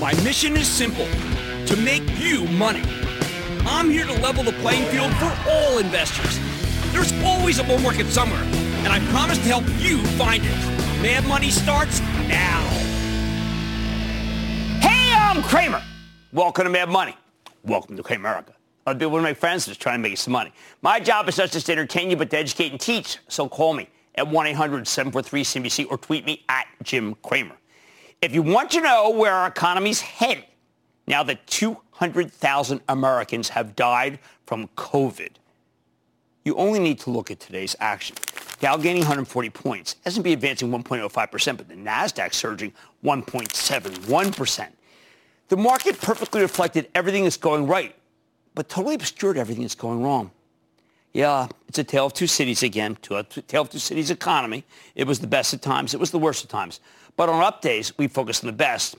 [0.00, 1.06] My mission is simple:
[1.66, 2.82] to make you money.
[3.66, 6.40] I'm here to level the playing field for all investors.
[6.90, 10.56] There's always a bull market somewhere, and I promise to help you find it.
[11.02, 12.62] Mad Money starts now.
[14.80, 15.82] Hey, I'm Cramer.
[16.32, 17.14] Welcome to Mad Money.
[17.62, 18.54] Welcome to.
[18.86, 20.50] I'll be one of my friends just trying to make some money.
[20.80, 23.18] My job is not just to entertain you, but to educate and teach.
[23.28, 27.56] So call me at 1-800-743-CNBC or tweet me at Jim Cramer.
[28.22, 30.44] If you want to know where our economy's headed,
[31.06, 35.30] now that 200,000 Americans have died from COVID,
[36.44, 38.16] you only need to look at today's action.
[38.60, 44.68] Dow gaining 140 points, S&P advancing 1.05%, but the Nasdaq surging 1.71%.
[45.48, 47.96] The market perfectly reflected everything that's going right,
[48.54, 50.30] but totally obscured everything that's going wrong.
[51.14, 54.64] Yeah, it's a tale of two cities again, a tale of two cities economy.
[54.94, 56.80] It was the best at times, it was the worst at times.
[57.16, 58.96] But on up days, we focus on the best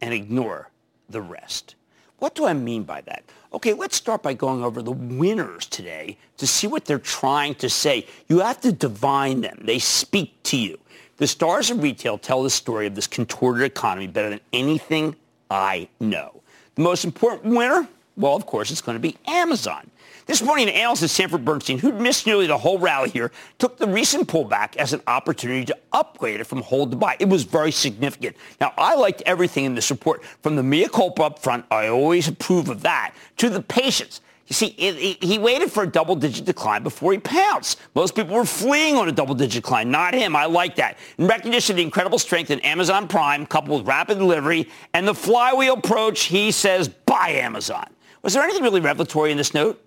[0.00, 0.70] and ignore
[1.08, 1.74] the rest.
[2.18, 3.24] What do I mean by that?
[3.52, 7.68] Okay, let's start by going over the winners today to see what they're trying to
[7.68, 8.06] say.
[8.28, 9.60] You have to divine them.
[9.64, 10.78] They speak to you.
[11.16, 15.16] The stars of retail tell the story of this contorted economy better than anything
[15.50, 16.42] I know.
[16.74, 17.86] The most important winner?
[18.16, 19.90] Well, of course, it's going to be Amazon.
[20.24, 23.76] This morning, an analyst at Sanford Bernstein, who'd missed nearly the whole rally here, took
[23.76, 27.16] the recent pullback as an opportunity to upgrade it from hold to buy.
[27.18, 28.36] It was very significant.
[28.60, 32.28] Now, I liked everything in this report, from the mea culpa up front, I always
[32.28, 34.20] approve of that, to the patience.
[34.46, 37.80] You see, it, it, he waited for a double-digit decline before he pounced.
[37.94, 40.36] Most people were fleeing on a double-digit decline, not him.
[40.36, 40.98] I like that.
[41.18, 45.14] In recognition of the incredible strength in Amazon Prime, coupled with rapid delivery and the
[45.14, 47.86] flywheel approach, he says, buy Amazon.
[48.22, 49.82] Was there anything really revelatory in this note?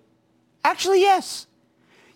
[0.66, 1.46] Actually, yes.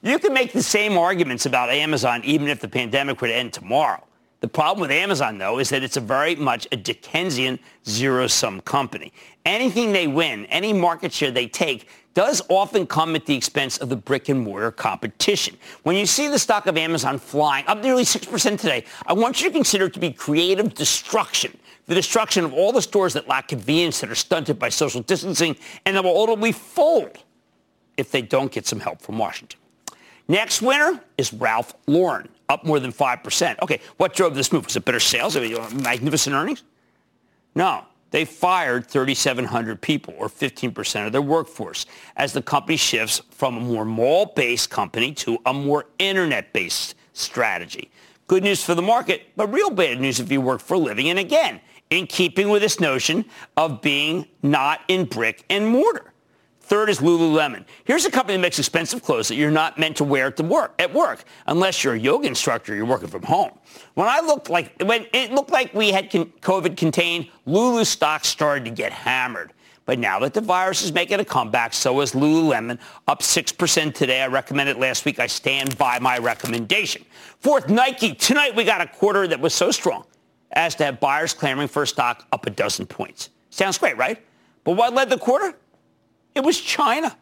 [0.03, 3.53] You can make the same arguments about Amazon even if the pandemic were to end
[3.53, 4.05] tomorrow.
[4.41, 9.12] The problem with Amazon, though, is that it's a very much a Dickensian zero-sum company.
[9.47, 13.89] Anything they win, any market share they take, does often come at the expense of
[13.89, 15.56] the brick and mortar competition.
[15.84, 19.47] When you see the stock of Amazon flying up nearly 6% today, I want you
[19.47, 21.56] to consider it to be creative destruction.
[21.87, 25.55] The destruction of all the stores that lack convenience, that are stunted by social distancing,
[25.87, 27.16] and that will ultimately fold
[27.97, 29.59] if they don't get some help from Washington.
[30.28, 33.59] Next winner is Ralph Lauren, up more than 5%.
[33.62, 34.65] Okay, what drove this move?
[34.65, 35.37] Was it better sales?
[35.73, 36.62] Magnificent earnings?
[37.55, 37.84] No.
[38.12, 41.87] They fired 3,700 people, or 15% of their workforce,
[42.17, 47.89] as the company shifts from a more mall-based company to a more internet-based strategy.
[48.27, 51.09] Good news for the market, but real bad news if you work for a living.
[51.09, 53.27] And again, in keeping with this notion
[53.57, 56.09] of being not in brick and mortar.
[56.71, 57.65] Third is Lululemon.
[57.83, 60.73] Here's a company that makes expensive clothes that you're not meant to wear to work
[60.79, 62.77] at work, unless you're a yoga instructor.
[62.77, 63.51] You're working from home.
[63.95, 68.67] When I looked like when it looked like we had COVID contained, Lulu stocks started
[68.67, 69.53] to get hammered.
[69.85, 74.23] But now that the virus is making a comeback, so is Lululemon, up 6% today.
[74.23, 75.19] I recommended last week.
[75.19, 77.05] I stand by my recommendation.
[77.41, 78.15] Fourth, Nike.
[78.15, 80.05] Tonight we got a quarter that was so strong
[80.53, 83.31] as to have buyers clamoring for a stock up a dozen points.
[83.51, 84.25] Sounds great, right?
[84.63, 85.57] But what led the quarter?
[86.35, 87.17] It was China,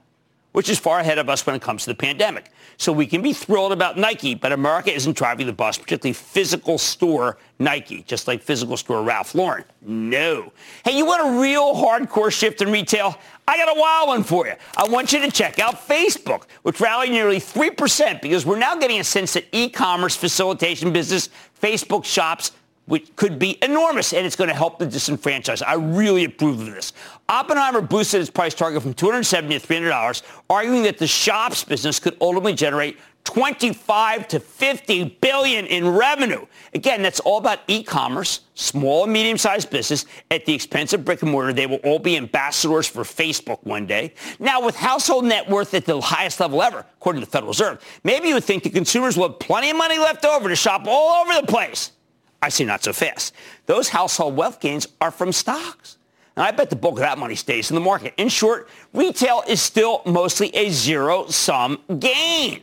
[0.53, 2.51] which is far ahead of us when it comes to the pandemic.
[2.77, 6.79] So we can be thrilled about Nike, but America isn't driving the bus, particularly physical
[6.79, 9.65] store Nike, just like physical store Ralph Lauren.
[9.83, 10.53] No.
[10.85, 13.19] Hey, you want a real hardcore shift in retail?
[13.49, 14.55] I got a wild one for you.
[14.77, 19.01] I want you to check out Facebook, which rallied nearly 3% because we're now getting
[19.01, 21.31] a sense that e-commerce facilitation business,
[21.61, 22.53] Facebook shops,
[22.89, 25.63] which could be enormous, and it's going to help the disenfranchised.
[25.63, 26.93] I really approve of this.
[27.29, 32.17] Oppenheimer boosted its price target from 270 to $300, arguing that the shops business could
[32.21, 36.47] ultimately generate 25 to 50 billion in revenue.
[36.73, 41.31] Again, that's all about e-commerce, small and medium-sized business at the expense of brick and
[41.31, 41.53] mortar.
[41.53, 44.15] They will all be ambassadors for Facebook one day.
[44.39, 47.85] Now, with household net worth at the highest level ever, according to the Federal Reserve,
[48.03, 50.87] maybe you would think the consumers will have plenty of money left over to shop
[50.87, 51.93] all over the place.
[52.41, 53.35] I say not so fast.
[53.67, 55.97] Those household wealth gains are from stocks.
[56.37, 58.15] And I bet the bulk of that money stays in the market.
[58.17, 62.63] In short, retail is still mostly a zero-sum gain.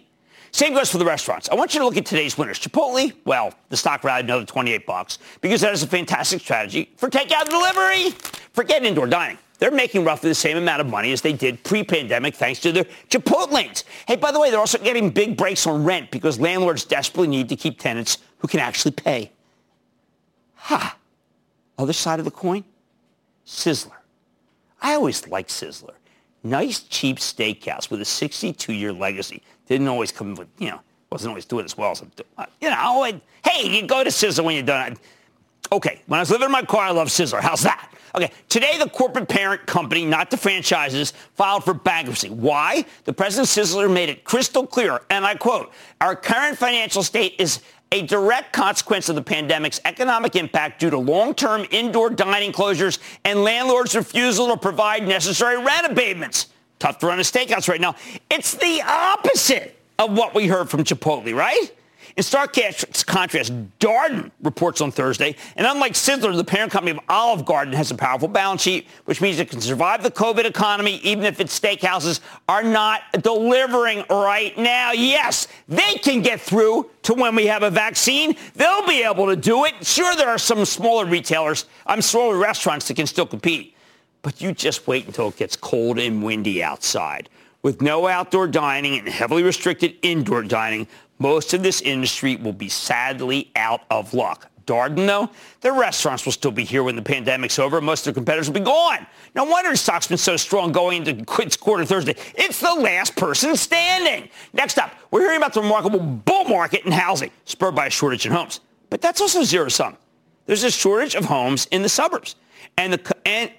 [0.51, 1.49] Same goes for the restaurants.
[1.49, 2.57] I want you to look at today's winners.
[2.57, 7.09] Chipotle, well, the stock rallied another 28 bucks because that is a fantastic strategy for
[7.09, 8.11] takeout and delivery.
[8.53, 9.37] Forget indoor dining.
[9.59, 12.85] They're making roughly the same amount of money as they did pre-pandemic thanks to their
[13.09, 13.83] Chipotlanes.
[14.07, 17.49] Hey, by the way, they're also getting big breaks on rent because landlords desperately need
[17.49, 19.31] to keep tenants who can actually pay.
[20.65, 20.97] Ha!
[21.77, 22.63] Other side of the coin?
[23.45, 23.91] Sizzler.
[24.81, 25.93] I always liked Sizzler.
[26.43, 29.43] Nice, cheap steakhouse with a 62-year legacy.
[29.67, 30.79] Didn't always come with, you know,
[31.11, 32.49] wasn't always doing as well as I'm doing.
[32.61, 34.97] You know, and, hey, you go to Sizzler when you're done.
[35.71, 37.41] Okay, when I was living in my car, I loved Sizzler.
[37.41, 37.91] How's that?
[38.15, 42.29] Okay, today the corporate parent company, not the franchises, filed for bankruptcy.
[42.29, 42.85] Why?
[43.03, 47.61] The president Sizzler made it crystal clear, and I quote, our current financial state is
[47.91, 53.43] a direct consequence of the pandemic's economic impact due to long-term indoor dining closures and
[53.43, 56.47] landlords' refusal to provide necessary rent abatements.
[56.79, 57.95] Tough to run a steakhouse right now.
[58.29, 61.71] It's the opposite of what we heard from Chipotle, right?
[62.17, 62.55] In stark
[63.07, 67.91] contrast, Darden reports on Thursday, and unlike Sizzler, the parent company of Olive Garden has
[67.91, 71.59] a powerful balance sheet, which means it can survive the COVID economy even if its
[71.59, 74.93] steakhouses are not delivering right now.
[74.93, 78.37] Yes, they can get through to when we have a vaccine.
[78.55, 79.85] They'll be able to do it.
[79.85, 83.75] Sure, there are some smaller retailers, I'm smaller restaurants that can still compete.
[84.21, 87.27] But you just wait until it gets cold and windy outside.
[87.61, 90.87] With no outdoor dining and heavily restricted indoor dining,
[91.19, 94.51] most of this industry will be sadly out of luck.
[94.65, 95.29] Darden, though,
[95.61, 97.79] their restaurants will still be here when the pandemic's over.
[97.81, 99.05] Most of their competitors will be gone.
[99.35, 101.23] No wonder the stock's been so strong going into
[101.59, 102.15] quarter Thursday.
[102.33, 104.29] It's the last person standing.
[104.53, 108.25] Next up, we're hearing about the remarkable bull market in housing, spurred by a shortage
[108.25, 108.59] in homes.
[108.89, 109.97] But that's also zero sum.
[110.47, 112.35] There's a shortage of homes in the suburbs.
[112.77, 113.51] And, the, and,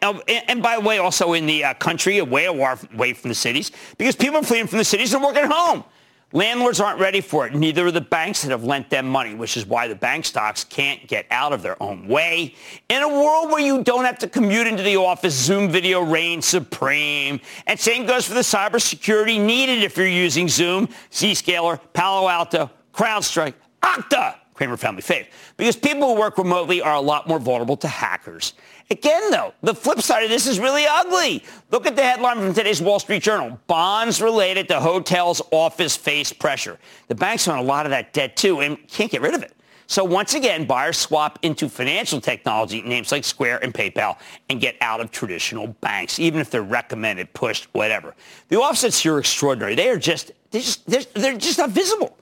[0.48, 4.16] and by the way, also in the uh, country, away, away from the cities, because
[4.16, 5.84] people are fleeing from the cities and working at home.
[6.32, 7.54] Landlords aren't ready for it.
[7.54, 10.64] Neither are the banks that have lent them money, which is why the bank stocks
[10.64, 12.52] can't get out of their own way.
[12.88, 16.44] In a world where you don't have to commute into the office, Zoom video reigns
[16.44, 17.40] supreme.
[17.68, 23.54] And same goes for the cybersecurity needed if you're using Zoom, Zscaler, Palo Alto, CrowdStrike,
[23.84, 25.28] Okta, Cramer Family Fave.
[25.56, 28.54] Because people who work remotely are a lot more vulnerable to hackers.
[28.88, 31.42] Again, though, the flip side of this is really ugly.
[31.72, 33.58] Look at the headline from today's Wall Street Journal.
[33.66, 36.78] Bonds related to hotels office face pressure.
[37.08, 39.56] The banks own a lot of that debt, too, and can't get rid of it.
[39.88, 44.18] So once again, buyers swap into financial technology, names like Square and PayPal,
[44.50, 48.14] and get out of traditional banks, even if they're recommended, pushed, whatever.
[48.48, 49.74] The offsets here are extraordinary.
[49.74, 52.18] They are just, they're just, they're, they're just not visible.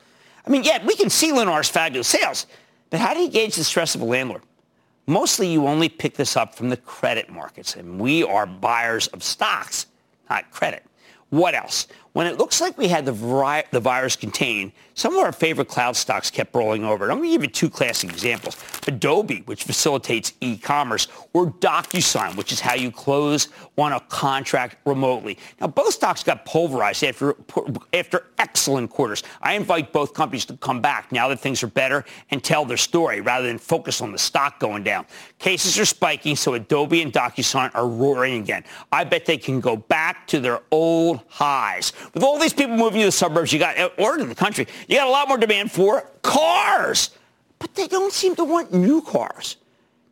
[0.46, 2.46] I mean, yeah, we can see Lennar's fabulous sales,
[2.90, 4.43] but how do you gauge the stress of a landlord?
[5.06, 9.23] Mostly you only pick this up from the credit markets, and we are buyers of
[9.23, 9.87] stocks,
[10.31, 10.83] not credit.
[11.31, 11.89] What else?
[12.14, 15.96] When it looks like we had the, the virus contained, some of our favorite cloud
[15.96, 17.11] stocks kept rolling over.
[17.11, 18.56] I'm going to give you two classic examples.
[18.87, 25.37] Adobe, which facilitates e-commerce, or DocuSign, which is how you close on a contract remotely.
[25.61, 27.34] Now, both stocks got pulverized after,
[27.93, 29.25] after excellent quarters.
[29.43, 32.76] I invite both companies to come back now that things are better and tell their
[32.76, 35.06] story rather than focus on the stock going down.
[35.40, 38.62] Cases are spiking, so Adobe and DocuSign are roaring again.
[38.93, 41.93] I bet they can go back to their old highs.
[42.12, 44.67] With all these people moving to the suburbs, you got, uh, or to the country,
[44.89, 47.11] you got a lot more demand for cars.
[47.59, 49.56] But they don't seem to want new cars.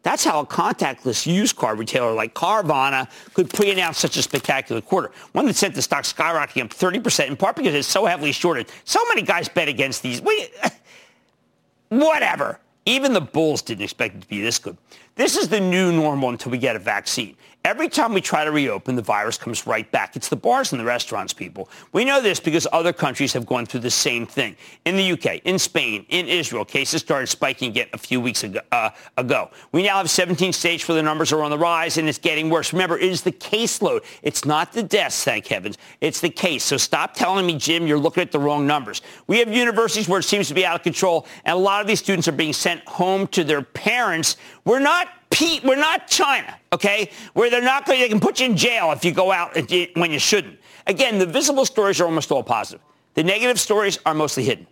[0.02, 5.12] That's how a contactless used car retailer like Carvana could pre-announce such a spectacular quarter.
[5.32, 8.68] One that sent the stock skyrocketing up 30% in part because it's so heavily shorted.
[8.84, 10.20] So many guys bet against these.
[10.20, 10.48] We,
[11.92, 12.58] Whatever.
[12.86, 14.78] Even the bulls didn't expect it to be this good.
[15.14, 17.36] This is the new normal until we get a vaccine.
[17.64, 20.16] Every time we try to reopen, the virus comes right back.
[20.16, 21.68] It's the bars and the restaurants, people.
[21.92, 24.56] We know this because other countries have gone through the same thing.
[24.84, 28.58] In the UK, in Spain, in Israel, cases started spiking again a few weeks ago,
[28.72, 29.48] uh, ago.
[29.70, 32.50] We now have 17 states where the numbers are on the rise, and it's getting
[32.50, 32.72] worse.
[32.72, 34.04] Remember, it is the caseload.
[34.22, 35.78] It's not the deaths, thank heavens.
[36.00, 36.64] It's the case.
[36.64, 39.02] So stop telling me, Jim, you're looking at the wrong numbers.
[39.28, 41.86] We have universities where it seems to be out of control, and a lot of
[41.86, 44.36] these students are being sent home to their parents.
[44.64, 47.10] We're not Pete, we're not China, okay?
[47.32, 49.56] Where they're not going, they can put you in jail if you go out
[49.94, 50.58] when you shouldn't.
[50.86, 52.84] Again, the visible stories are almost all positive.
[53.14, 54.66] The negative stories are mostly hidden,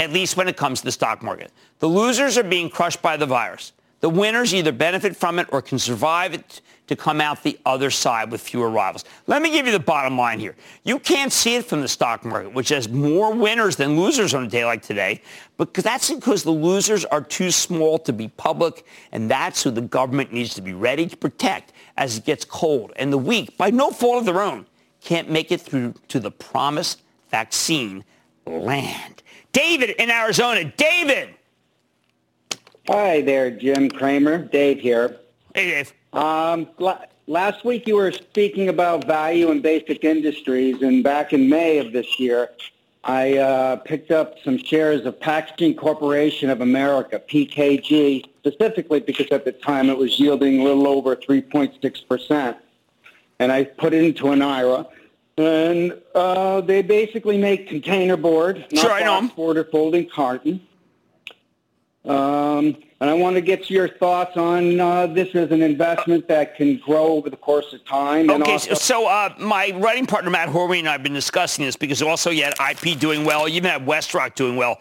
[0.00, 1.52] at least when it comes to the stock market.
[1.80, 3.72] The losers are being crushed by the virus.
[4.00, 7.90] The winners either benefit from it or can survive it to come out the other
[7.90, 9.04] side with fewer rivals.
[9.26, 10.54] Let me give you the bottom line here.
[10.84, 14.44] You can't see it from the stock market, which has more winners than losers on
[14.44, 15.22] a day like today,
[15.56, 19.80] but that's because the losers are too small to be public, and that's who the
[19.80, 22.92] government needs to be ready to protect as it gets cold.
[22.96, 24.66] And the weak, by no fault of their own,
[25.00, 28.04] can't make it through to the promised vaccine
[28.46, 29.22] land.
[29.52, 30.64] David in Arizona.
[30.76, 31.30] David.
[32.88, 34.38] Hi there, Jim Cramer.
[34.38, 35.16] Dave here.
[35.54, 35.92] Hey, Dave.
[36.16, 36.66] Um,
[37.26, 41.92] last week you were speaking about value in basic industries, and back in May of
[41.92, 42.48] this year,
[43.04, 49.44] I uh, picked up some shares of Packaging Corporation of America, PKG, specifically because at
[49.44, 52.56] the time it was yielding a little over 3.6%.
[53.38, 54.86] And I put it into an IRA.
[55.36, 60.66] And uh, they basically make container board, not sure, board or folding carton.
[62.06, 66.56] Um, and I want to get your thoughts on uh, this as an investment that
[66.56, 68.30] can grow over the course of time.
[68.30, 71.76] Okay, also- so uh, my writing partner Matt Horan and I have been discussing this
[71.76, 74.80] because also you had IP doing well, you even had WestRock doing well.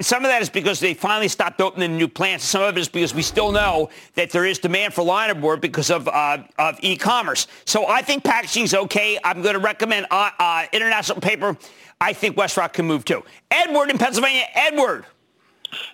[0.00, 2.44] Some of that is because they finally stopped opening new plants.
[2.44, 5.90] Some of it is because we still know that there is demand for linerboard because
[5.90, 7.46] of uh, of e-commerce.
[7.66, 9.18] So I think packaging is okay.
[9.22, 11.56] I'm going to recommend uh, uh, International Paper.
[12.00, 13.22] I think WestRock can move too.
[13.50, 14.44] Edward in Pennsylvania.
[14.54, 15.04] Edward.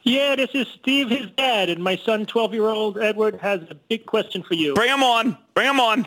[0.02, 4.42] Yeah, this is Steve, his dad, and my son, 12-year-old Edward, has a big question
[4.42, 4.74] for you.
[4.74, 5.36] Bring him on.
[5.54, 6.06] Bring him on.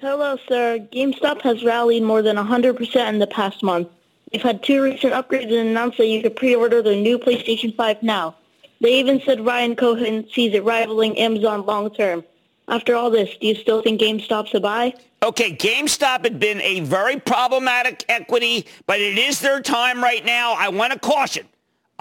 [0.00, 0.78] Hello, sir.
[0.92, 3.88] GameStop has rallied more than 100% in the past month.
[4.30, 8.02] They've had two recent upgrades and announced that you could pre-order their new PlayStation 5
[8.02, 8.36] now.
[8.80, 12.24] They even said Ryan Cohen sees it rivaling Amazon long term.
[12.68, 14.94] After all this, do you still think GameStop's a buy?
[15.22, 20.54] Okay, GameStop had been a very problematic equity, but it is their time right now.
[20.58, 21.46] I want to caution.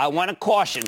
[0.01, 0.81] I want to caution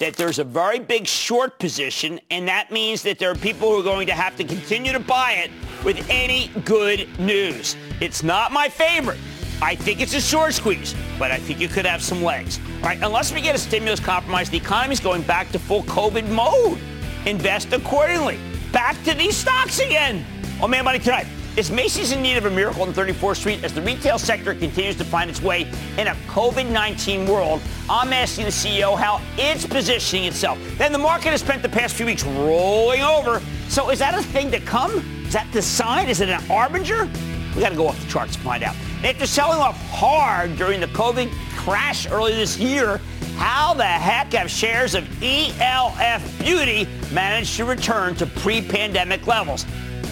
[0.00, 3.80] that there's a very big short position, and that means that there are people who
[3.80, 5.50] are going to have to continue to buy it
[5.82, 7.74] with any good news.
[8.02, 9.16] It's not my favorite.
[9.62, 12.60] I think it's a short squeeze, but I think you could have some legs.
[12.76, 16.28] All right, unless we get a stimulus compromise, the economy's going back to full COVID
[16.28, 16.78] mode.
[17.24, 18.38] Invest accordingly.
[18.72, 20.22] Back to these stocks again.
[20.60, 21.26] Oh man, Money tonight.
[21.56, 24.94] Is Macy's in need of a miracle on 34th Street as the retail sector continues
[24.96, 25.62] to find its way
[25.98, 27.60] in a COVID-19 world?
[27.88, 30.58] I'm asking the CEO how it's positioning itself.
[30.78, 33.42] Then the market has spent the past few weeks rolling over.
[33.68, 34.98] So is that a thing to come?
[35.26, 36.08] Is that the sign?
[36.08, 37.10] Is it an arbinger?
[37.56, 38.76] We got to go off the charts to find out.
[39.04, 43.00] After selling off hard during the COVID crash early this year,
[43.36, 49.66] how the heck have shares of ELF Beauty managed to return to pre-pandemic levels?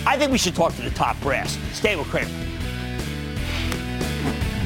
[0.08, 1.58] I think we should talk to the top brass.
[1.74, 2.30] Stay with Cramer.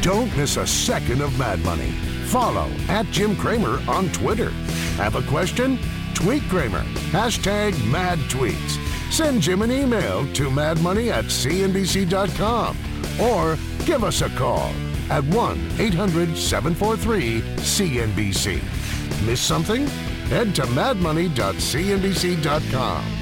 [0.01, 1.91] Don't miss a second of Mad Money.
[2.27, 4.51] Follow at Jim Cramer on Twitter.
[4.99, 5.81] Have a question?
[6.15, 6.85] Tweet Cramer.
[7.11, 8.79] Hashtag mad tweets.
[9.13, 12.77] Send Jim an email to madmoney at cnbc.com
[13.21, 14.73] or give us a call
[15.11, 18.63] at 1 800 743 CNBC.
[19.27, 19.89] Miss something?
[20.29, 23.22] Head to madmoney.cnbc.com.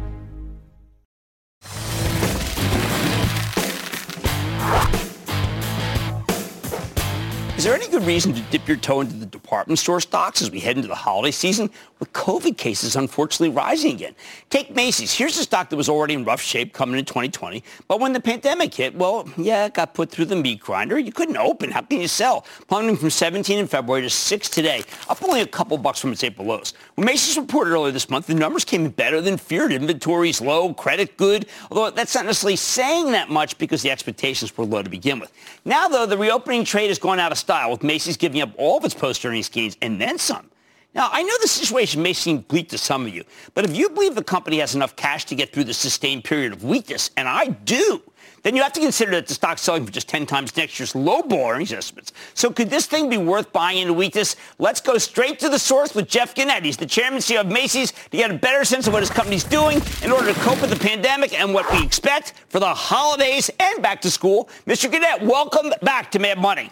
[7.61, 10.49] Is there any good reason to dip your toe into the department store stocks as
[10.49, 14.15] we head into the holiday season with COVID cases unfortunately rising again?
[14.49, 15.13] Take Macy's.
[15.13, 18.19] Here's a stock that was already in rough shape coming in 2020, but when the
[18.19, 20.97] pandemic hit, well, yeah, it got put through the meat grinder.
[20.97, 21.69] You couldn't open.
[21.69, 22.47] How can you sell?
[22.67, 26.23] Plummeting from 17 in February to 6 today, up only a couple bucks from its
[26.23, 26.73] April lows.
[26.95, 29.71] When Macy's reported earlier this month, the numbers came in better than feared.
[29.71, 34.65] Inventories low, credit good, although that's not necessarily saying that much because the expectations were
[34.65, 35.31] low to begin with.
[35.63, 38.77] Now, though, the reopening trade has gone out of style, with Macy's giving up all
[38.77, 40.49] of its post-earnings gains and then some.
[40.95, 43.89] Now, I know the situation may seem bleak to some of you, but if you
[43.89, 47.27] believe the company has enough cash to get through the sustained period of weakness, and
[47.27, 48.01] I do,
[48.43, 50.93] then you have to consider that the stock's selling for just 10 times next year's
[50.93, 52.13] lowball earnings estimates.
[52.35, 54.37] So could this thing be worth buying into weakness?
[54.57, 56.63] Let's go straight to the source with Jeff Gennette.
[56.63, 59.09] He's the chairman and CEO of Macy's to get a better sense of what his
[59.09, 62.73] company's doing in order to cope with the pandemic and what we expect for the
[62.73, 64.47] holidays and back to school.
[64.65, 64.89] Mr.
[64.89, 66.71] Gennette, welcome back to Mad Money.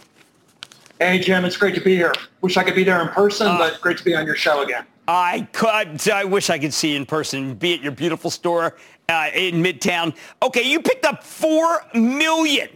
[1.00, 2.12] Hey, Jim, it's great to be here.
[2.42, 4.64] Wish I could be there in person, uh, but great to be on your show
[4.64, 4.86] again.
[5.08, 6.10] I could.
[6.10, 7.56] I wish I could see you in person.
[7.56, 8.76] Be at your beautiful store
[9.08, 10.14] uh, in Midtown.
[10.44, 12.68] Okay, you picked up four million,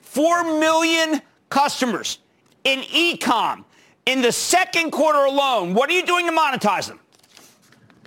[0.00, 2.18] four million customers
[2.64, 3.64] in ecom
[4.06, 5.72] in the second quarter alone.
[5.72, 6.98] What are you doing to monetize them?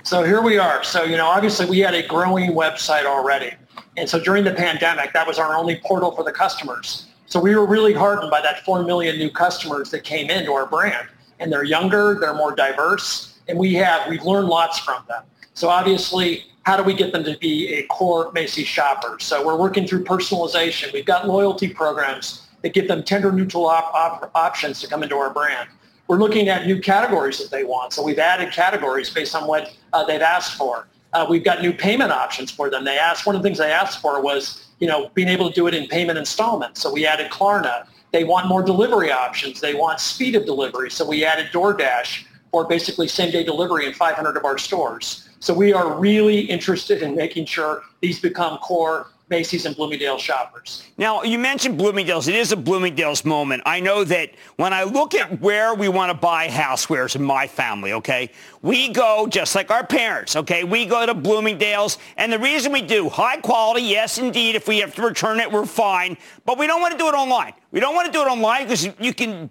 [0.04, 0.84] So here we are.
[0.84, 3.54] So you know, obviously we had a growing website already,
[3.96, 7.08] and so during the pandemic, that was our only portal for the customers.
[7.32, 10.66] So we were really heartened by that 4 million new customers that came into our
[10.66, 11.08] brand.
[11.40, 15.24] And they're younger, they're more diverse, and we have, we've learned lots from them.
[15.54, 19.16] So obviously, how do we get them to be a core Macy's shopper?
[19.22, 20.92] So we're working through personalization.
[20.92, 25.16] We've got loyalty programs that give them tender neutral op- op- options to come into
[25.16, 25.70] our brand.
[26.08, 27.94] We're looking at new categories that they want.
[27.94, 30.86] So we've added categories based on what uh, they've asked for.
[31.14, 32.84] Uh, we've got new payment options for them.
[32.84, 35.56] They asked, one of the things they asked for was, you know, being able to
[35.56, 36.82] do it in payment installments.
[36.82, 37.86] So we added Klarna.
[38.12, 39.62] They want more delivery options.
[39.62, 40.92] They want speed of delivery.
[40.92, 45.30] So we added DoorDash for basically same day delivery in 500 of our stores.
[45.40, 50.84] So we are really interested in making sure these become core Macy's and Bloomingdale's shoppers.
[50.98, 52.28] Now, you mentioned Bloomingdale's.
[52.28, 53.64] It is a Bloomingdale's moment.
[53.66, 57.48] I know that when I look at where we want to buy housewares in my
[57.48, 58.30] family, okay,
[58.62, 60.66] we go just like our parents, okay?
[60.66, 64.56] We go to Bloomingdale's, and the reason we do, high quality, yes, indeed.
[64.56, 66.18] If we have to return it, we're fine.
[66.46, 67.54] But we don't want to do it online.
[67.72, 69.50] We don't want to do it online because you can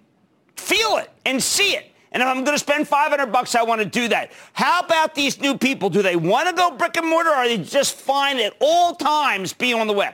[0.55, 1.90] feel it and see it.
[2.11, 4.31] And if I'm going to spend 500 bucks, I want to do that.
[4.53, 5.89] How about these new people?
[5.89, 8.95] Do they want to go brick and mortar or are they just fine at all
[8.95, 10.13] times being on the web?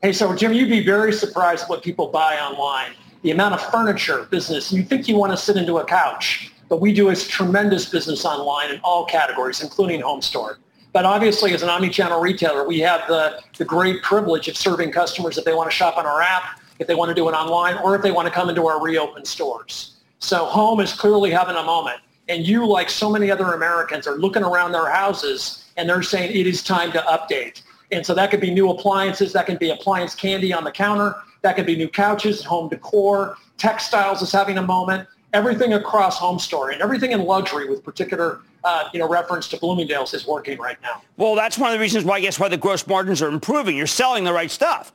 [0.00, 2.92] Hey, so Jim, you'd be very surprised what people buy online.
[3.22, 4.72] The amount of furniture business.
[4.72, 8.24] You think you want to sit into a couch, but we do a tremendous business
[8.24, 10.58] online in all categories, including home store.
[10.92, 15.36] But obviously, as an omni-channel retailer, we have the, the great privilege of serving customers
[15.36, 17.76] if they want to shop on our app, if they want to do it online,
[17.78, 19.97] or if they want to come into our reopened stores.
[20.18, 22.00] So home is clearly having a moment.
[22.28, 26.36] And you, like so many other Americans, are looking around their houses and they're saying
[26.36, 27.62] it is time to update.
[27.90, 29.32] And so that could be new appliances.
[29.32, 31.14] That can be appliance candy on the counter.
[31.42, 33.36] That could be new couches, home decor.
[33.56, 35.08] Textiles is having a moment.
[35.32, 39.56] Everything across home store and everything in luxury with particular uh, you know, reference to
[39.58, 41.02] Bloomingdale's is working right now.
[41.16, 43.76] Well, that's one of the reasons why I guess why the gross margins are improving.
[43.76, 44.92] You're selling the right stuff.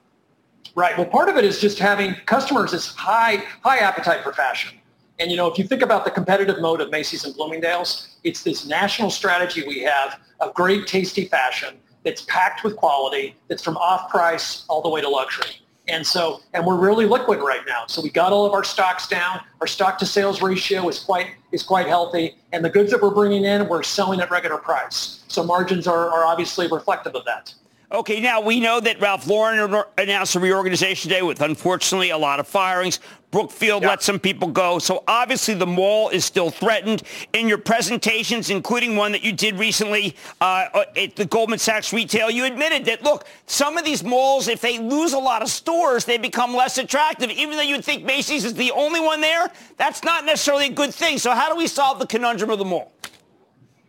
[0.76, 0.98] Right.
[0.98, 4.78] Well, part of it is just having customers is high high appetite for fashion.
[5.20, 8.44] And you know, if you think about the competitive mode of Macy's and Bloomingdale's, it's
[8.44, 13.78] this national strategy we have of great tasty fashion that's packed with quality, that's from
[13.78, 15.64] off price all the way to luxury.
[15.88, 17.84] And so, and we're really liquid right now.
[17.88, 19.42] So we got all of our stocks down.
[19.60, 22.38] Our stock to sales ratio is quite is quite healthy.
[22.54, 25.24] And the goods that we're bringing in, we're selling at regular price.
[25.28, 27.54] So margins are, are obviously reflective of that.
[27.94, 32.40] Okay, now we know that Ralph Lauren announced a reorganization today with, unfortunately, a lot
[32.40, 33.00] of firings.
[33.30, 34.80] Brookfield let some people go.
[34.80, 37.04] So obviously the mall is still threatened.
[37.34, 41.94] In your presentations, including one that you did recently uh, uh, at the Goldman Sachs
[41.94, 45.50] retail, you admitted that, look, some of these malls, if they lose a lot of
[45.50, 47.30] stores, they become less attractive.
[47.30, 50.96] Even though you'd think Macy's is the only one there, that's not necessarily a good
[50.96, 51.20] thing.
[51.20, 52.92] So how do we solve the conundrum of the mall?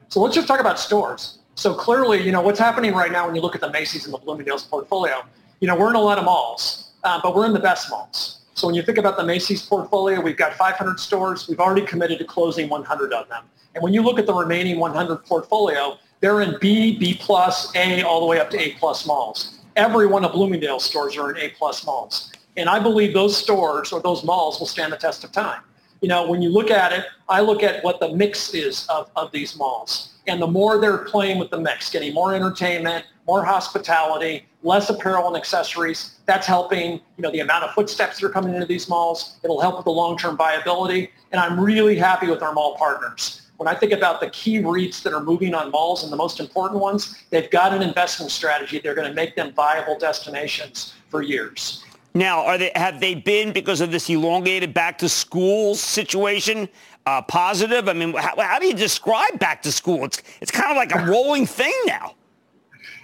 [0.09, 1.39] So let's just talk about stores.
[1.57, 4.15] So clearly, you know, what's happening right now when you look at the Macy's and
[4.15, 5.25] the Bloomingdale's portfolio,
[5.61, 8.41] you know, we're in a lot of malls, uh, but we're in the best malls.
[8.55, 11.49] So when you think about the Macy's portfolio, we've got 500 stores.
[11.49, 13.45] We've already committed to closing 100 of them.
[13.75, 18.03] And when you look at the remaining 100 portfolio, they're in B, B plus, A,
[18.03, 19.59] all the way up to A plus malls.
[19.77, 22.33] Every one of Bloomingdale's stores are in A plus malls.
[22.57, 25.61] And I believe those stores or those malls will stand the test of time.
[26.01, 29.11] You know, when you look at it, I look at what the mix is of,
[29.17, 30.14] of these malls.
[30.27, 35.29] And the more they're playing with the mix, getting more entertainment, more hospitality, less apparel
[35.29, 38.89] and accessories, that's helping, you know, the amount of footsteps that are coming into these
[38.89, 39.39] malls.
[39.45, 41.11] It'll help with the long-term viability.
[41.33, 43.43] And I'm really happy with our mall partners.
[43.57, 46.41] When I think about the key REITs that are moving on malls and the most
[46.41, 48.81] important ones, they've got an investment strategy.
[48.83, 51.85] They're going to make them viable destinations for years.
[52.15, 56.69] Now, are they, have they been, because of this elongated back to school situation,
[57.07, 57.89] uh, positive?
[57.89, 60.05] I mean, how, how, do you describe back to school?
[60.05, 62.15] It's, it's kind of like a rolling thing now.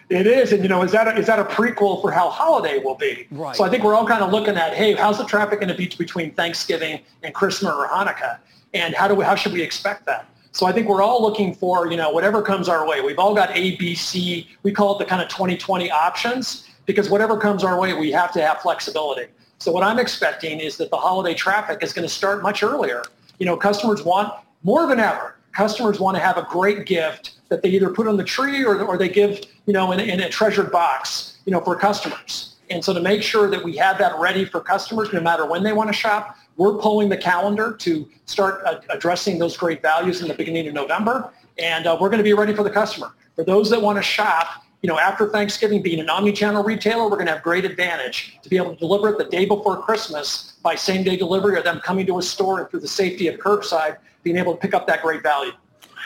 [0.08, 2.82] It is, and you know, is that a, is that a prequel for how holiday
[2.82, 3.28] will be?
[3.30, 3.54] Right.
[3.54, 5.76] So I think we're all kind of looking at, hey, how's the traffic going to
[5.76, 8.38] be between Thanksgiving and Christmas or Hanukkah,
[8.74, 10.26] and how do we, how should we expect that?
[10.52, 13.00] So I think we're all looking for, you know, whatever comes our way.
[13.00, 14.48] We've all got A, B, C.
[14.64, 18.32] We call it the kind of 2020 options because whatever comes our way, we have
[18.32, 19.30] to have flexibility.
[19.58, 23.02] So what I'm expecting is that the holiday traffic is going to start much earlier.
[23.40, 25.37] You know, customers want more than ever.
[25.53, 28.81] Customers want to have a great gift that they either put on the tree or,
[28.85, 32.57] or they give, you know, in, in a treasured box, you know, for customers.
[32.68, 35.64] And so to make sure that we have that ready for customers, no matter when
[35.64, 40.20] they want to shop, we're pulling the calendar to start uh, addressing those great values
[40.20, 41.33] in the beginning of November.
[41.59, 43.14] And uh, we're going to be ready for the customer.
[43.35, 47.16] For those that want to shop, you know, after Thanksgiving, being an omni-channel retailer, we're
[47.16, 50.54] going to have great advantage to be able to deliver it the day before Christmas
[50.62, 53.98] by same-day delivery or them coming to a store and through the safety of curbside,
[54.22, 55.52] being able to pick up that great value.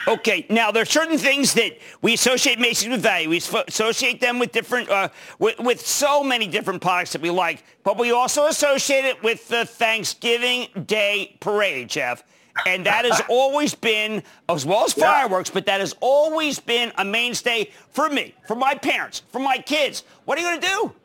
[0.07, 3.29] Okay, now there are certain things that we associate Macy's with value.
[3.29, 5.09] We associate them with different, uh,
[5.39, 9.47] with, with so many different products that we like, but we also associate it with
[9.47, 12.23] the Thanksgiving Day Parade, Jeff.
[12.65, 17.05] And that has always been, as well as fireworks, but that has always been a
[17.05, 20.03] mainstay for me, for my parents, for my kids.
[20.25, 20.95] What are you going to do?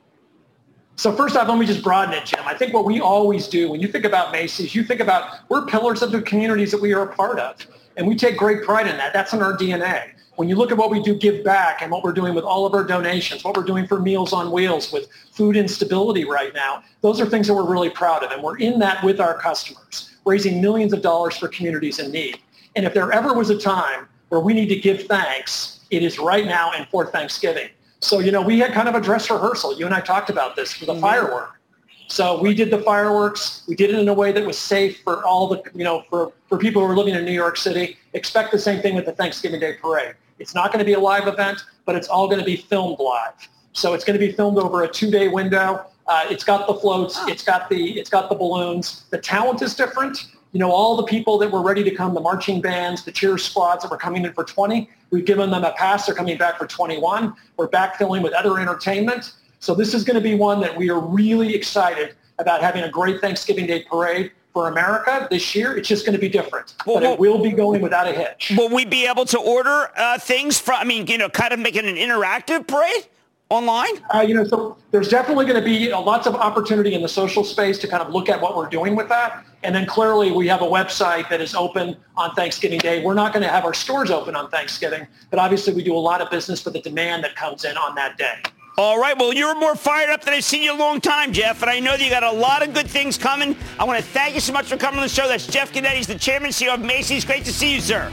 [0.97, 2.41] So first off, let me just broaden it, Jim.
[2.45, 5.65] I think what we always do when you think about Macy's, you think about we're
[5.65, 7.57] pillars of the communities that we are a part of.
[7.97, 9.15] And we take great pride in that.
[9.15, 10.11] That's in our DNA.
[10.37, 12.67] When you look at what we do give back and what we're doing with all
[12.67, 16.83] of our donations, what we're doing for Meals on Wheels with food instability right now,
[17.01, 18.31] those are things that we're really proud of.
[18.31, 22.39] And we're in that with our customers, raising millions of dollars for communities in need.
[22.77, 26.19] And if there ever was a time where we need to give thanks, it is
[26.19, 27.69] right now and for Thanksgiving.
[27.99, 29.77] So, you know, we had kind of a dress rehearsal.
[29.79, 31.03] You and I talked about this for the mm-hmm.
[31.03, 31.61] firework.
[32.07, 33.65] So we did the fireworks.
[33.69, 36.33] We did it in a way that was safe for all the, you know, for,
[36.49, 37.99] for people who are living in New York City.
[38.15, 40.15] Expect the same thing with the Thanksgiving Day Parade.
[40.39, 42.99] It's not going to be a live event, but it's all going to be filmed
[42.99, 43.35] live.
[43.73, 45.87] So it's going to be filmed over a two-day window.
[46.11, 47.15] Uh, it's got the floats.
[47.21, 47.29] Oh.
[47.29, 49.05] It's got the it's got the balloons.
[49.11, 50.27] The talent is different.
[50.51, 53.39] You know, all the people that were ready to come, the marching bands, the cheer
[53.39, 56.07] squads that were coming in for 20, we've given them a pass.
[56.07, 57.33] They're coming back for 21.
[57.57, 59.35] We're backfilling with other entertainment.
[59.61, 62.91] So this is going to be one that we are really excited about having a
[62.91, 65.77] great Thanksgiving Day parade for America this year.
[65.77, 68.53] It's just going to be different, well, but it will be going without a hitch.
[68.57, 70.81] Will we be able to order uh, things from?
[70.81, 73.07] I mean, you know, kind of making an interactive parade
[73.51, 73.91] online?
[74.15, 77.09] Uh, you know, so there's definitely going to be uh, lots of opportunity in the
[77.09, 79.45] social space to kind of look at what we're doing with that.
[79.63, 83.05] And then clearly we have a website that is open on Thanksgiving Day.
[83.05, 85.99] We're not going to have our stores open on Thanksgiving, but obviously we do a
[85.99, 88.41] lot of business for the demand that comes in on that day.
[88.79, 89.19] All right.
[89.19, 91.61] Well, you're more fired up than I've seen you in a long time, Jeff.
[91.61, 93.55] And I know that you got a lot of good things coming.
[93.79, 95.29] I want to thank you so much for coming on the show.
[95.29, 95.97] That's Jeff Gennette.
[95.97, 97.25] He's the chairman and CEO of Macy's.
[97.25, 98.11] Great to see you, sir.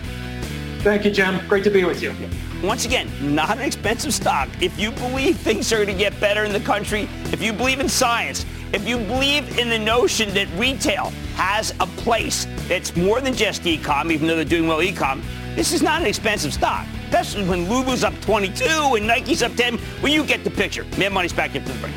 [0.79, 1.39] Thank you, Jim.
[1.47, 2.13] Great to be with you.
[2.63, 4.49] Once again, not an expensive stock.
[4.61, 7.79] If you believe things are going to get better in the country, if you believe
[7.79, 13.21] in science, if you believe in the notion that retail has a place that's more
[13.21, 15.21] than just e-com, even though they're doing well e-com,
[15.55, 18.65] this is not an expensive stock especially when Lulu's up 22
[18.95, 19.79] and Nike's up 10.
[20.01, 20.85] Well, you get the picture.
[20.97, 21.93] Man, Money's back after the break.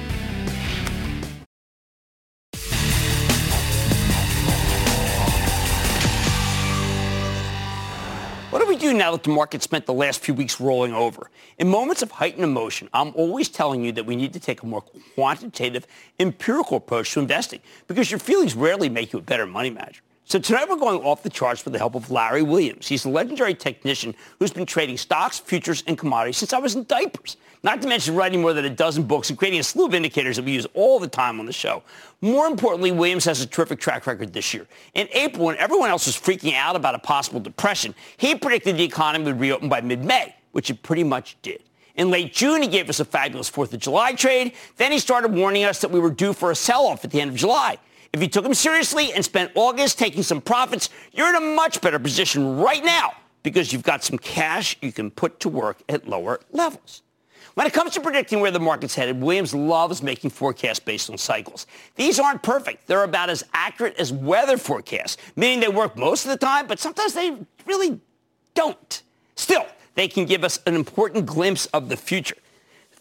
[8.91, 11.31] Do now that the market spent the last few weeks rolling over?
[11.59, 14.67] In moments of heightened emotion, I'm always telling you that we need to take a
[14.67, 14.81] more
[15.15, 15.87] quantitative,
[16.19, 20.01] empirical approach to investing because your feelings rarely make you a better money manager.
[20.31, 22.87] So tonight we're going off the charts with the help of Larry Williams.
[22.87, 26.85] He's a legendary technician who's been trading stocks, futures, and commodities since I was in
[26.85, 27.37] diapers.
[27.65, 30.37] Not to mention writing more than a dozen books and creating a slew of indicators
[30.37, 31.83] that we use all the time on the show.
[32.21, 34.69] More importantly, Williams has a terrific track record this year.
[34.95, 38.85] In April, when everyone else was freaking out about a possible depression, he predicted the
[38.85, 41.61] economy would reopen by mid-May, which it pretty much did.
[41.97, 44.53] In late June, he gave us a fabulous 4th of July trade.
[44.77, 47.33] Then he started warning us that we were due for a sell-off at the end
[47.33, 47.79] of July.
[48.13, 51.81] If you took them seriously and spent August taking some profits, you're in a much
[51.81, 53.13] better position right now
[53.45, 57.03] because you've got some cash you can put to work at lower levels.
[57.55, 61.19] When it comes to predicting where the market's headed, Williams loves making forecasts based on
[61.19, 61.67] cycles.
[61.95, 62.87] These aren't perfect.
[62.87, 66.81] They're about as accurate as weather forecasts, meaning they work most of the time, but
[66.81, 68.01] sometimes they really
[68.55, 69.03] don't.
[69.37, 72.37] Still, they can give us an important glimpse of the future.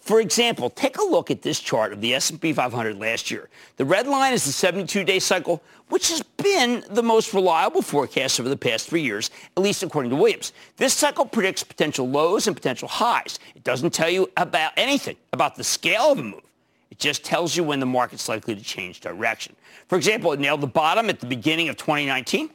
[0.09, 3.47] For example, take a look at this chart of the S&P 500 last year.
[3.77, 8.49] The red line is the 72-day cycle, which has been the most reliable forecast over
[8.49, 10.51] the past three years, at least according to Williams.
[10.77, 13.37] This cycle predicts potential lows and potential highs.
[13.53, 16.41] It doesn't tell you about anything about the scale of a move.
[16.89, 19.55] It just tells you when the market's likely to change direction.
[19.89, 22.49] For example, it nailed the bottom at the beginning of 2019.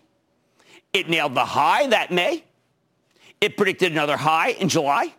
[0.92, 2.42] It nailed the high that May.
[3.40, 5.14] It predicted another high in July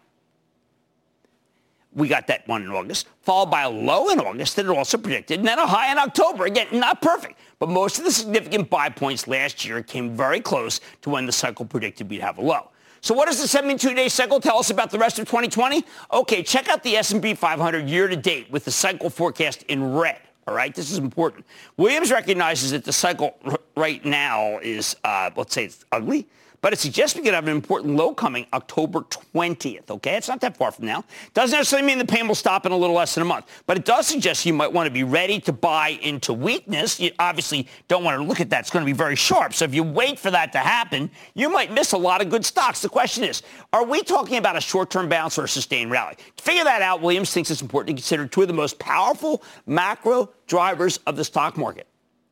[1.95, 4.97] we got that one in August, followed by a low in August that it also
[4.97, 6.45] predicted, and then a high in October.
[6.45, 10.81] Again, not perfect, but most of the significant buy points last year came very close
[11.01, 12.69] to when the cycle predicted we'd have a low.
[13.01, 15.85] So what does the 72-day cycle tell us about the rest of 2020?
[16.11, 20.19] Okay, check out the S&P 500 year to date with the cycle forecast in red.
[20.47, 21.45] All right, this is important.
[21.77, 23.37] Williams recognizes that the cycle
[23.75, 26.27] right now is, uh, let's say, it's ugly
[26.65, 30.17] but it suggests we could have an important low coming October 20th, okay?
[30.17, 31.03] It's not that far from now.
[31.35, 33.77] Doesn't necessarily mean the pain will stop in a little less than a month, but
[33.77, 36.99] it does suggest you might want to be ready to buy into weakness.
[36.99, 38.61] You obviously don't want to look at that.
[38.61, 39.53] It's going to be very sharp.
[39.53, 42.43] So if you wait for that to happen, you might miss a lot of good
[42.43, 42.81] stocks.
[42.81, 46.15] The question is, are we talking about a short-term bounce or a sustained rally?
[46.37, 49.43] To figure that out, Williams thinks it's important to consider two of the most powerful
[49.67, 51.85] macro drivers of the stock market.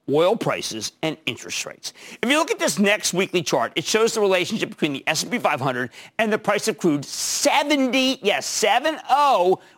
[0.09, 1.93] Oil prices, and interest rates.
[2.21, 5.39] If you look at this next weekly chart, it shows the relationship between the S&P
[5.39, 8.97] 500 and the price of crude 70, yes, 70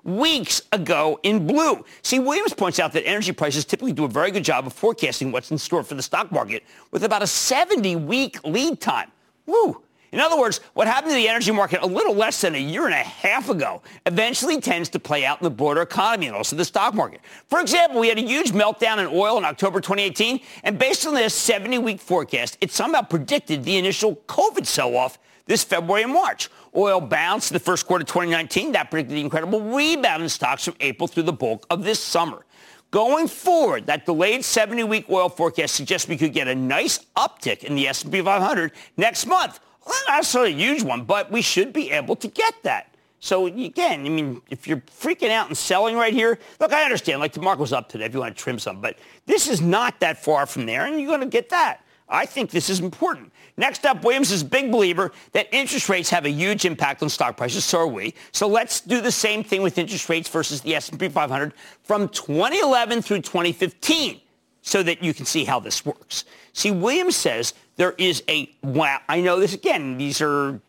[0.03, 1.85] weeks ago in blue.
[2.01, 5.31] See, Williams points out that energy prices typically do a very good job of forecasting
[5.31, 9.11] what's in store for the stock market with about a 70-week lead time.
[9.45, 9.84] Woo!
[10.15, 12.85] In other words, what happened to the energy market a little less than a year
[12.85, 16.55] and a half ago eventually tends to play out in the broader economy and also
[16.55, 17.19] the stock market.
[17.49, 21.15] For example, we had a huge meltdown in oil in October 2018, and based on
[21.15, 26.49] this 70-week forecast, it somehow predicted the initial COVID sell-off this February and March.
[26.77, 28.71] Oil bounced in the first quarter of 2019.
[28.71, 32.45] That predicted the incredible rebound in stocks from April through the bulk of this summer.
[32.89, 37.75] Going forward, that delayed 70-week oil forecast suggests we could get a nice uptick in
[37.75, 41.91] the S&P 500 next month well, not necessarily a huge one, but we should be
[41.91, 42.95] able to get that.
[43.19, 47.19] So again, I mean, if you're freaking out and selling right here, look, I understand.
[47.19, 49.61] Like the market was up today if you want to trim some, but this is
[49.61, 51.81] not that far from there, and you're going to get that.
[52.07, 53.33] I think this is important.
[53.57, 57.09] Next up, Williams is a big believer that interest rates have a huge impact on
[57.09, 57.65] stock prices.
[57.65, 58.13] So are we.
[58.31, 63.01] So let's do the same thing with interest rates versus the S&P 500 from 2011
[63.01, 64.21] through 2015
[64.65, 66.25] so that you can see how this works.
[66.51, 70.59] See, Williams says there is a, wow, I know this again, these are,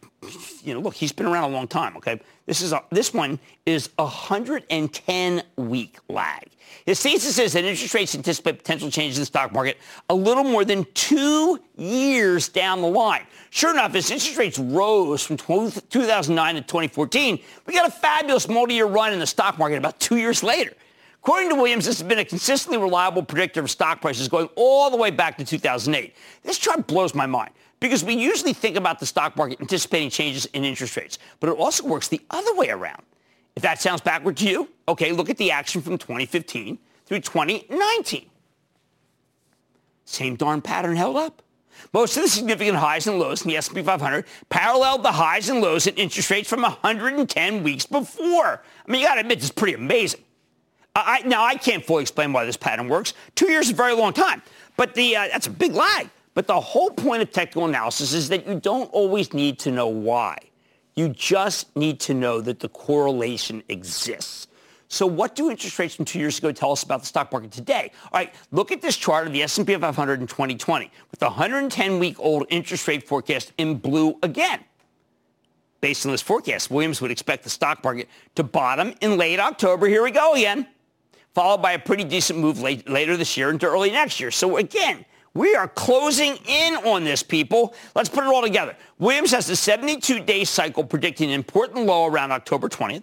[0.63, 2.21] you know, look, he's been around a long time, okay?
[2.45, 6.49] This is a, this one is a 110 week lag.
[6.85, 9.79] His thesis is that interest rates anticipate potential changes in the stock market
[10.11, 13.27] a little more than two years down the line.
[13.49, 18.87] Sure enough, as interest rates rose from 2009 to 2014, we got a fabulous multi-year
[18.87, 20.75] run in the stock market about two years later.
[21.27, 24.91] According to Williams, this has been a consistently reliable predictor of stock prices going all
[24.91, 26.15] the way back to 2008.
[26.45, 30.47] This chart blows my mind because we usually think about the stock market anticipating changes
[30.47, 33.03] in interest rates, but it also works the other way around.
[33.57, 38.31] If that sounds backward to you, okay, look at the action from 2015 through 2019.
[40.05, 41.43] Same darn pattern held up.
[41.93, 45.61] Most of the significant highs and lows in the S&P 500 paralleled the highs and
[45.61, 48.63] lows in interest rates from 110 weeks before.
[48.87, 50.21] I mean, you got to admit, this is pretty amazing.
[51.05, 53.13] I, now, I can't fully explain why this pattern works.
[53.35, 54.43] Two years is a very long time,
[54.77, 56.09] but the, uh, that's a big lag.
[56.35, 59.89] But the whole point of technical analysis is that you don't always need to know
[59.89, 60.39] why.
[60.95, 64.47] You just need to know that the correlation exists.
[64.89, 67.51] So what do interest rates from two years ago tell us about the stock market
[67.51, 67.91] today?
[68.05, 72.47] All right, look at this chart of the S&P 500 in 2020 with the 110-week-old
[72.51, 74.61] interest rate forecast in blue again.
[75.81, 79.87] Based on this forecast, Williams would expect the stock market to bottom in late October.
[79.87, 80.67] Here we go again
[81.37, 84.31] followed by a pretty decent move late, later this year into early next year.
[84.31, 87.75] So again, we are closing in on this, people.
[87.95, 88.75] Let's put it all together.
[88.99, 93.03] Williams has the 72-day cycle predicting an important low around October 20th.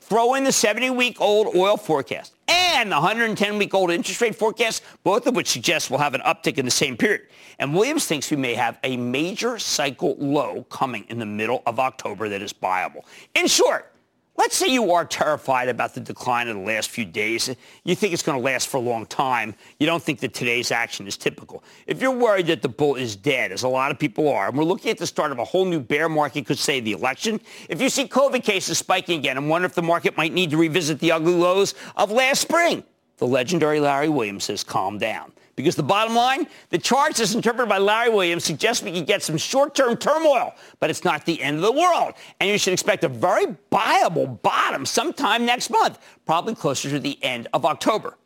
[0.00, 5.48] Throw in the 70-week-old oil forecast and the 110-week-old interest rate forecast, both of which
[5.48, 7.28] suggest we'll have an uptick in the same period.
[7.60, 11.78] And Williams thinks we may have a major cycle low coming in the middle of
[11.78, 13.04] October that is buyable.
[13.36, 13.93] In short,
[14.36, 17.54] Let's say you are terrified about the decline of the last few days.
[17.84, 19.54] You think it's going to last for a long time.
[19.78, 21.62] You don't think that today's action is typical.
[21.86, 24.58] If you're worried that the bull is dead, as a lot of people are, and
[24.58, 27.40] we're looking at the start of a whole new bear market, could say the election,
[27.68, 30.56] if you see COVID cases spiking again and wonder if the market might need to
[30.56, 32.82] revisit the ugly lows of last spring,
[33.18, 35.32] the legendary Larry Williams says calm down.
[35.56, 39.22] Because the bottom line, the charts as interpreted by Larry Williams suggest we could get
[39.22, 42.14] some short-term turmoil, but it's not the end of the world.
[42.40, 47.22] And you should expect a very buyable bottom sometime next month, probably closer to the
[47.22, 48.18] end of October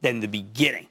[0.00, 0.88] than the beginning.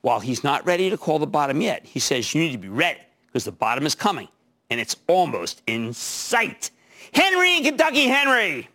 [0.00, 2.70] While he's not ready to call the bottom yet, he says you need to be
[2.70, 4.28] ready because the bottom is coming
[4.70, 6.70] and it's almost in sight.
[7.12, 8.69] Henry in Kentucky, Henry.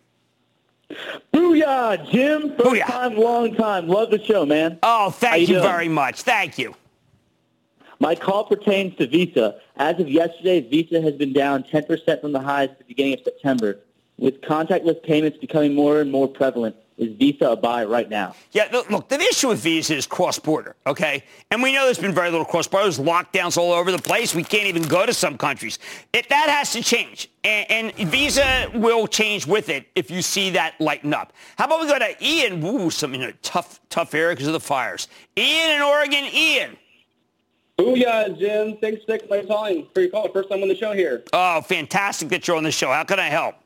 [1.32, 2.50] Booyah, Jim.
[2.50, 2.86] First Booyah.
[2.86, 3.88] time, long time.
[3.88, 4.78] Love the show, man.
[4.82, 6.22] Oh, thank you you, very much.
[6.22, 6.74] Thank you.
[7.98, 9.58] My call pertains to Visa.
[9.76, 13.20] As of yesterday, Visa has been down 10% from the highs at the beginning of
[13.24, 13.78] September.
[14.18, 18.34] With contactless payments becoming more and more prevalent, is Visa a buy right now?
[18.52, 21.24] Yeah, look, look, the issue with Visa is cross-border, okay?
[21.50, 22.84] And we know there's been very little cross-border.
[22.84, 24.34] There's lockdowns all over the place.
[24.34, 25.78] We can't even go to some countries.
[26.12, 27.28] It, that has to change.
[27.44, 31.32] And, and Visa will change with it if you see that lighten up.
[31.58, 32.64] How about we go to Ian?
[32.64, 35.08] Ooh, some you know, tough, tough area because of the fires.
[35.36, 36.24] Ian in Oregon.
[36.32, 36.76] Ian.
[37.78, 38.78] Booyah, Jim.
[38.78, 40.32] Thanks for taking my time for your call.
[40.32, 41.24] First time on the show here.
[41.34, 42.90] Oh, fantastic that you're on the show.
[42.90, 43.56] How can I help?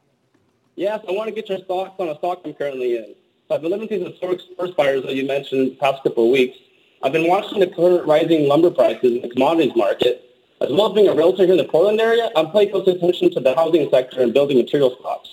[0.75, 3.15] Yes, I want to get your thoughts on a stock I'm currently in.
[3.53, 6.31] I've been living through the historic forest fires that you mentioned the past couple of
[6.31, 6.57] weeks.
[7.03, 10.25] I've been watching the current rising lumber prices in the commodities market.
[10.61, 13.33] As well as being a realtor here in the Portland area, I'm paying close attention
[13.33, 15.29] to the housing sector and building material stocks.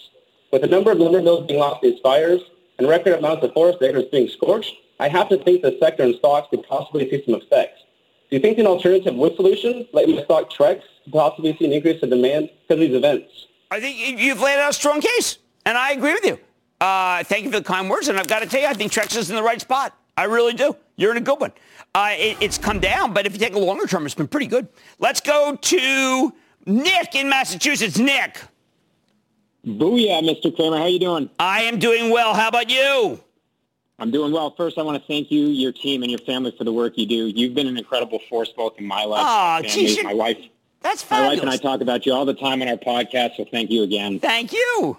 [0.51, 2.41] With the number of lumber mills being lost to these fires
[2.79, 6.15] and record amounts of forest acres being scorched, I have to think the sector and
[6.15, 7.83] stocks could possibly see some effects.
[8.31, 11.73] Do you think an alternative wood solution, like my stock Trex, could possibly see an
[11.73, 13.45] increase in demand because of these events?
[13.69, 16.39] I think you've laid out a strong case, and I agree with you.
[16.79, 18.91] Uh, thank you for the kind words, and I've got to tell you, I think
[18.91, 19.97] Trex is in the right spot.
[20.15, 20.75] I really do.
[20.95, 21.51] You're in a good one.
[21.93, 24.47] Uh, it, it's come down, but if you take a longer term, it's been pretty
[24.47, 24.67] good.
[24.99, 26.33] Let's go to
[26.65, 27.97] Nick in Massachusetts.
[27.97, 28.41] Nick.
[29.65, 30.55] Booyah, Mr.
[30.55, 30.77] Cramer.
[30.77, 31.29] How you doing?
[31.39, 32.33] I am doing well.
[32.33, 33.19] How about you?
[33.99, 34.51] I'm doing well.
[34.51, 37.07] First, I want to thank you, your team, and your family for the work you
[37.07, 37.27] do.
[37.27, 40.37] You've been an incredible force both in my life oh, and geez, my wife.
[40.81, 41.27] That's fabulous.
[41.27, 43.71] My wife and I talk about you all the time on our podcast, so thank
[43.71, 44.19] you again.
[44.19, 44.97] Thank you.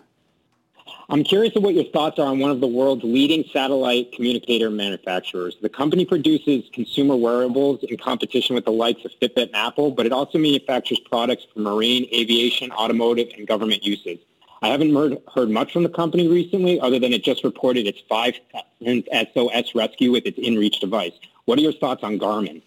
[1.10, 4.68] I'm curious of what your thoughts are on one of the world's leading satellite communicator
[4.68, 5.56] manufacturers.
[5.62, 10.04] The company produces consumer wearables in competition with the likes of Fitbit and Apple, but
[10.04, 14.18] it also manufactures products for marine, aviation, automotive, and government uses.
[14.60, 18.02] I haven't heard, heard much from the company recently other than it just reported its
[18.10, 21.14] 5,000th uh, SOS rescue with its InReach device.
[21.46, 22.60] What are your thoughts on Garmin?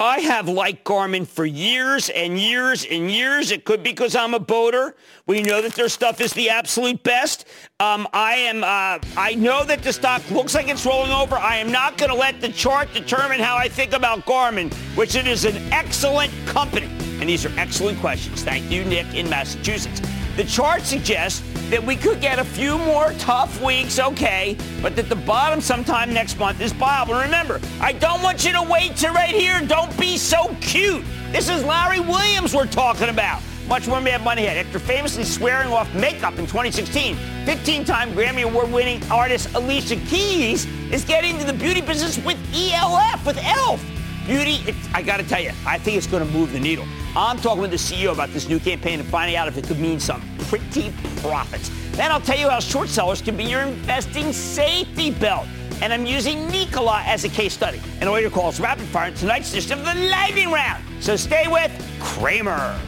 [0.00, 3.50] I have liked Garmin for years and years and years.
[3.50, 4.94] It could be because I'm a boater.
[5.26, 7.46] We know that their stuff is the absolute best.
[7.80, 8.62] Um, I am.
[8.62, 11.34] Uh, I know that the stock looks like it's rolling over.
[11.34, 15.16] I am not going to let the chart determine how I think about Garmin, which
[15.16, 16.86] it is an excellent company.
[17.20, 18.44] And these are excellent questions.
[18.44, 20.00] Thank you, Nick in Massachusetts.
[20.38, 25.08] The chart suggests that we could get a few more tough weeks, okay, but that
[25.08, 27.14] the bottom sometime next month is viable.
[27.14, 29.60] remember, I don't want you to wait to right here.
[29.66, 31.04] Don't be so cute.
[31.32, 33.42] This is Larry Williams we're talking about.
[33.66, 34.64] Much more Mad Money Head.
[34.64, 41.32] After famously swearing off makeup in 2016, 15-time Grammy Award-winning artist Alicia Keys is getting
[41.34, 43.97] into the beauty business with ELF, with ELF.
[44.28, 46.84] Beauty, I got to tell you, I think it's going to move the needle.
[47.16, 49.78] I'm talking with the CEO about this new campaign and finding out if it could
[49.78, 51.70] mean some pretty profits.
[51.92, 55.46] Then I'll tell you how short sellers can be your investing safety belt.
[55.80, 57.80] And I'm using Nikola as a case study.
[58.00, 60.84] And all your calls rapid fire in tonight's edition of the Lightning Round.
[61.00, 62.78] So stay with Cramer.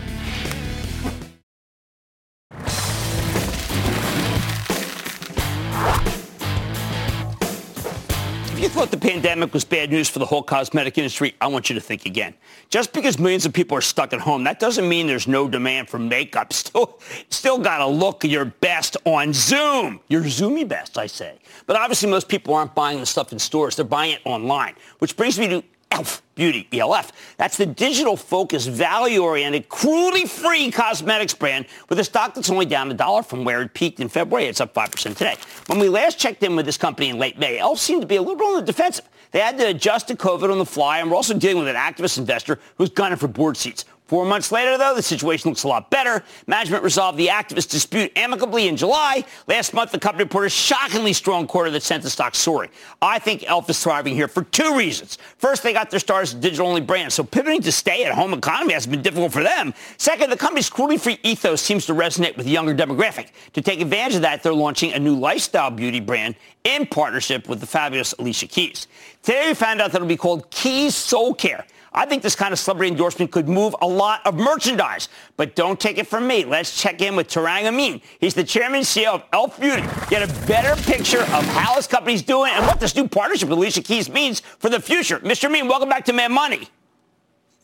[8.80, 11.82] Thought the pandemic was bad news for the whole cosmetic industry, I want you to
[11.82, 12.32] think again.
[12.70, 15.90] Just because millions of people are stuck at home, that doesn't mean there's no demand
[15.90, 16.50] for makeup.
[16.60, 20.00] Still, still got to look your best on Zoom.
[20.08, 21.40] Your Zoomy best, I say.
[21.66, 23.76] But obviously, most people aren't buying the stuff in stores.
[23.76, 27.12] They're buying it online, which brings me to ELF Beauty, ELF.
[27.37, 32.64] That's the digital focused, value oriented, cruelty free cosmetics brand with a stock that's only
[32.66, 34.46] down a dollar from where it peaked in February.
[34.46, 35.37] It's up 5% today.
[35.66, 38.16] When we last checked in with this company in late May, ELF seemed to be
[38.16, 39.09] a little on the defensive.
[39.33, 41.76] They had to adjust to COVID on the fly, and we're also dealing with an
[41.76, 43.85] activist investor who's gunning for board seats.
[44.11, 46.25] Four months later, though, the situation looks a lot better.
[46.49, 49.25] Management resolved the activist dispute amicably in July.
[49.46, 52.70] Last month, the company reported a shockingly strong quarter that sent the stock soaring.
[53.01, 55.16] I think ELF is thriving here for two reasons.
[55.38, 59.33] First, they got their stars digital-only brand, so pivoting to stay-at-home economy has been difficult
[59.33, 59.73] for them.
[59.96, 63.29] Second, the company's cruelty-free ethos seems to resonate with the younger demographic.
[63.53, 67.61] To take advantage of that, they're launching a new lifestyle beauty brand in partnership with
[67.61, 68.88] the fabulous Alicia Keys.
[69.23, 71.64] Today, we found out that it'll be called Keys Soul Care.
[71.92, 75.09] I think this kind of celebrity endorsement could move a lot of merchandise.
[75.37, 76.44] But don't take it from me.
[76.44, 78.00] Let's check in with Tarang Amin.
[78.20, 79.83] He's the chairman and CEO of Elf Beauty.
[80.09, 83.59] Get a better picture of how his company's doing and what this new partnership with
[83.59, 85.18] Alicia Keys means for the future.
[85.20, 85.46] Mr.
[85.46, 86.68] Amin, welcome back to Mad Money.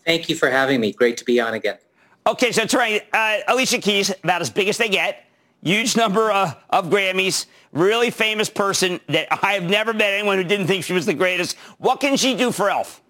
[0.04, 0.92] Thank you for having me.
[0.92, 1.78] Great to be on again.
[2.26, 5.24] Okay, so Tarang, uh, Alicia Keys, about as big as they get.
[5.62, 7.46] Huge number uh, of Grammys.
[7.72, 11.14] Really famous person that I have never met anyone who didn't think she was the
[11.14, 11.56] greatest.
[11.78, 13.02] What can she do for Elf?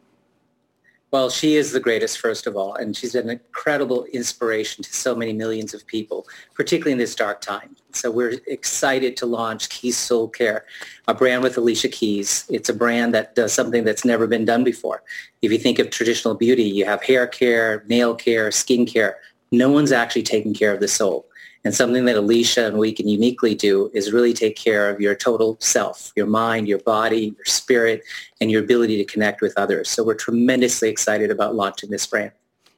[1.17, 5.15] Well, she is the greatest, first of all, and she's an incredible inspiration to so
[5.15, 7.75] many millions of people, particularly in this dark time.
[7.93, 10.67] So we're excited to launch Keys Soul Care,
[11.09, 12.45] a brand with Alicia Keys.
[12.51, 15.03] It's a brand that does something that's never been done before.
[15.41, 19.17] If you think of traditional beauty, you have hair care, nail care, skin care.
[19.51, 21.25] No one's actually taking care of the soul.
[21.67, 25.17] And something that Alicia and we can uniquely do is really take care of your
[25.17, 28.05] total self, your mind, your body, your spirit,
[28.41, 29.91] and your ability to connect with others.
[29.91, 32.31] So we're tremendously excited about launching this brand.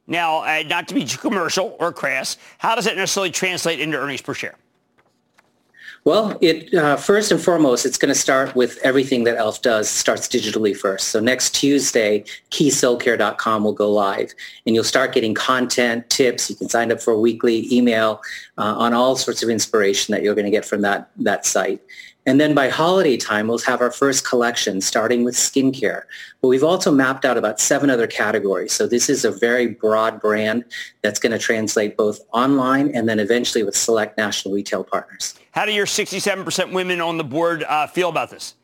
[0.06, 4.22] Now, uh, not to be commercial or crass, how does it necessarily translate into earnings
[4.22, 4.54] per share?
[6.08, 9.90] Well, it uh, first and foremost, it's going to start with everything that Elf does
[9.90, 11.08] starts digitally first.
[11.08, 14.32] So next Tuesday, keysoulcare.com will go live,
[14.64, 16.48] and you'll start getting content, tips.
[16.48, 18.22] You can sign up for a weekly email
[18.56, 21.82] uh, on all sorts of inspiration that you're going to get from that that site.
[22.28, 26.02] And then by holiday time, we'll have our first collection starting with skincare.
[26.42, 28.70] But we've also mapped out about seven other categories.
[28.74, 30.66] So this is a very broad brand
[31.00, 35.36] that's going to translate both online and then eventually with select national retail partners.
[35.52, 38.54] How do your 67% women on the board uh, feel about this?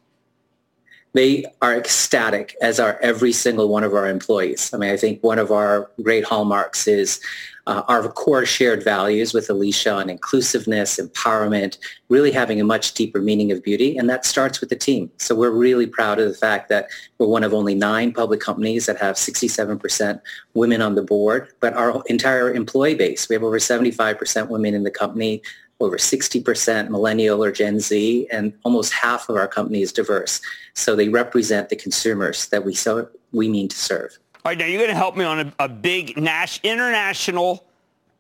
[1.15, 4.75] they are ecstatic, as are every single one of our employees.
[4.75, 7.21] I mean, I think one of our great hallmarks is
[7.67, 13.21] uh, our core shared values with Alicia on inclusiveness, empowerment, really having a much deeper
[13.21, 13.97] meaning of beauty.
[13.97, 15.11] And that starts with the team.
[15.17, 16.89] So we're really proud of the fact that
[17.19, 20.21] we're one of only nine public companies that have 67%
[20.53, 24.83] women on the board, but our entire employee base, we have over 75% women in
[24.83, 25.43] the company,
[25.81, 30.41] over 60% millennial or Gen Z, and almost half of our company is diverse.
[30.75, 34.19] So they represent the consumers that we so we mean to serve.
[34.45, 37.65] All right, now you're going to help me on a, a big nas- international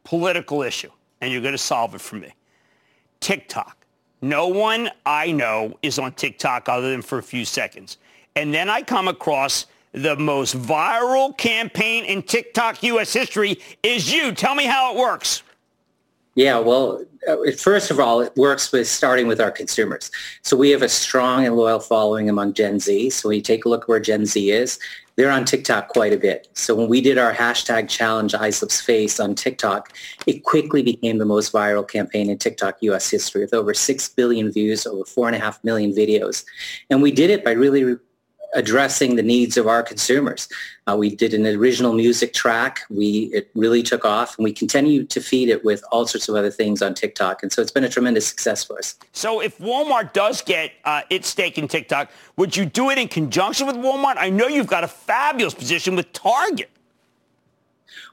[0.04, 2.32] political issue, and you're going to solve it for me.
[3.20, 3.84] TikTok.
[4.22, 7.98] No one I know is on TikTok other than for a few seconds.
[8.36, 13.12] And then I come across the most viral campaign in TikTok U.S.
[13.12, 14.32] history is you.
[14.32, 15.42] Tell me how it works.
[16.36, 20.10] Yeah, well, uh, first of all, it works with starting with our consumers.
[20.40, 23.10] So we have a strong and loyal following among Gen Z.
[23.10, 24.78] So when you take a look where Gen Z is,
[25.16, 26.48] they're on TikTok quite a bit.
[26.54, 29.92] So when we did our hashtag challenge Eyes Lips Face on TikTok,
[30.26, 34.50] it quickly became the most viral campaign in TikTok US history with over 6 billion
[34.50, 36.44] views, over 4.5 million videos.
[36.90, 37.96] And we did it by really
[38.54, 40.48] addressing the needs of our consumers.
[40.86, 42.80] Uh, we did an original music track.
[42.90, 46.34] We it really took off, and we continue to feed it with all sorts of
[46.34, 47.42] other things on TikTok.
[47.42, 48.96] And so it's been a tremendous success for us.
[49.12, 53.08] So if Walmart does get uh, its stake in TikTok, would you do it in
[53.08, 54.16] conjunction with Walmart?
[54.18, 56.70] I know you've got a fabulous position with Target.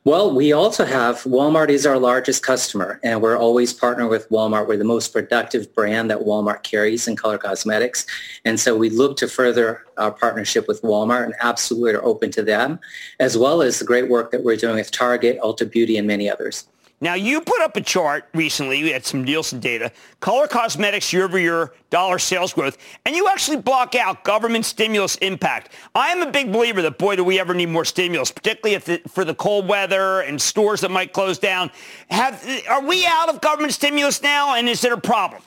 [0.03, 4.67] Well, we also have Walmart is our largest customer, and we're always partnering with Walmart.
[4.67, 8.07] We're the most productive brand that Walmart carries in color cosmetics.
[8.43, 12.41] And so we look to further our partnership with Walmart and absolutely are open to
[12.41, 12.79] them,
[13.19, 16.29] as well as the great work that we're doing with Target, Ulta Beauty, and many
[16.29, 16.67] others.
[17.03, 18.83] Now, you put up a chart recently.
[18.83, 23.95] We had some Nielsen data, color cosmetics year-over-year dollar sales growth, and you actually block
[23.95, 25.73] out government stimulus impact.
[25.95, 29.25] I am a big believer that, boy, do we ever need more stimulus, particularly for
[29.25, 31.71] the cold weather and stores that might close down.
[32.09, 35.41] Have, are we out of government stimulus now, and is it a problem?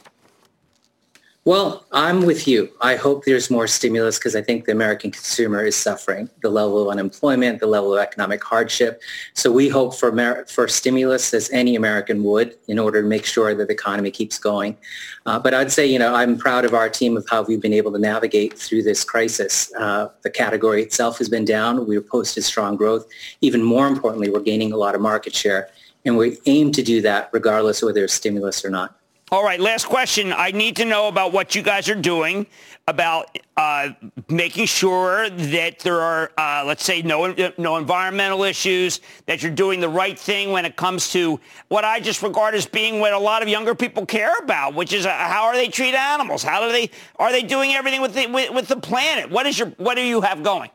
[1.47, 2.71] Well, I'm with you.
[2.81, 6.81] I hope there's more stimulus because I think the American consumer is suffering the level
[6.81, 9.03] of unemployment, the level of economic hardship.
[9.35, 13.27] So we hope for Amer- for stimulus as any American would in order to make
[13.27, 14.79] sure that the economy keeps going.
[15.27, 17.75] Uh, but I'd say, you know, I'm proud of our team of how we've been
[17.75, 19.71] able to navigate through this crisis.
[19.75, 21.87] Uh, the category itself has been down.
[21.87, 23.07] We've posted strong growth.
[23.43, 25.69] Even more importantly, we're gaining a lot of market share.
[26.07, 28.99] And we aim to do that regardless of whether there's stimulus or not.
[29.35, 30.33] All right, last question.
[30.33, 32.47] I need to know about what you guys are doing
[32.87, 33.89] about uh,
[34.29, 39.81] making sure that there are, uh, let's say, no, no environmental issues, that you're doing
[39.81, 43.19] the right thing when it comes to what I just regard as being what a
[43.19, 46.45] lot of younger people care about, which is uh, how are they treat animals?
[46.45, 49.33] How do they, are they doing everything with the, with, with the planet?
[49.33, 50.71] What is your, what do you have going?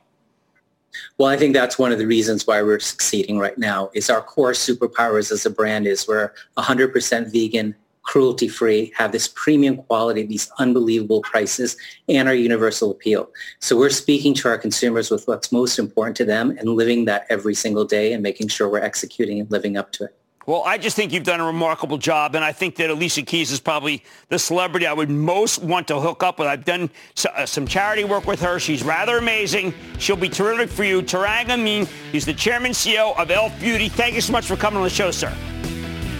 [1.18, 4.22] Well, I think that's one of the reasons why we're succeeding right now is our
[4.22, 7.74] core superpowers as a brand is we're 100% vegan,
[8.10, 13.30] cruelty-free, have this premium quality, these unbelievable prices, and our universal appeal.
[13.60, 17.28] So we're speaking to our consumers with what's most important to them and living that
[17.30, 20.16] every single day and making sure we're executing and living up to it.
[20.48, 23.52] Well, I just think you've done a remarkable job, and I think that Alicia Keys
[23.52, 26.48] is probably the celebrity I would most want to hook up with.
[26.48, 26.90] I've done
[27.36, 28.58] uh, some charity work with her.
[28.60, 29.72] She's rather amazing.
[30.00, 31.04] She'll be terrific for you.
[31.04, 33.88] Tarang Amin, he's the chairman CEO of Elf Beauty.
[33.88, 35.32] Thank you so much for coming on the show, sir.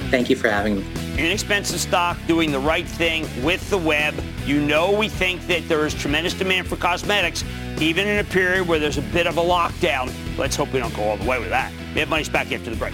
[0.10, 0.86] Thank you for having me
[1.20, 4.16] inexpensive stock, doing the right thing with the web.
[4.46, 7.44] You know we think that there is tremendous demand for cosmetics,
[7.80, 10.12] even in a period where there's a bit of a lockdown.
[10.38, 11.74] Let's hope we don't go all the way with that.
[11.94, 12.94] Mad Money's back after the break.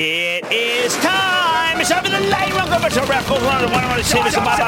[0.00, 1.80] It is time.
[1.80, 2.72] It's time for the light round.
[2.72, 2.78] I
[3.88, 4.58] want to say this about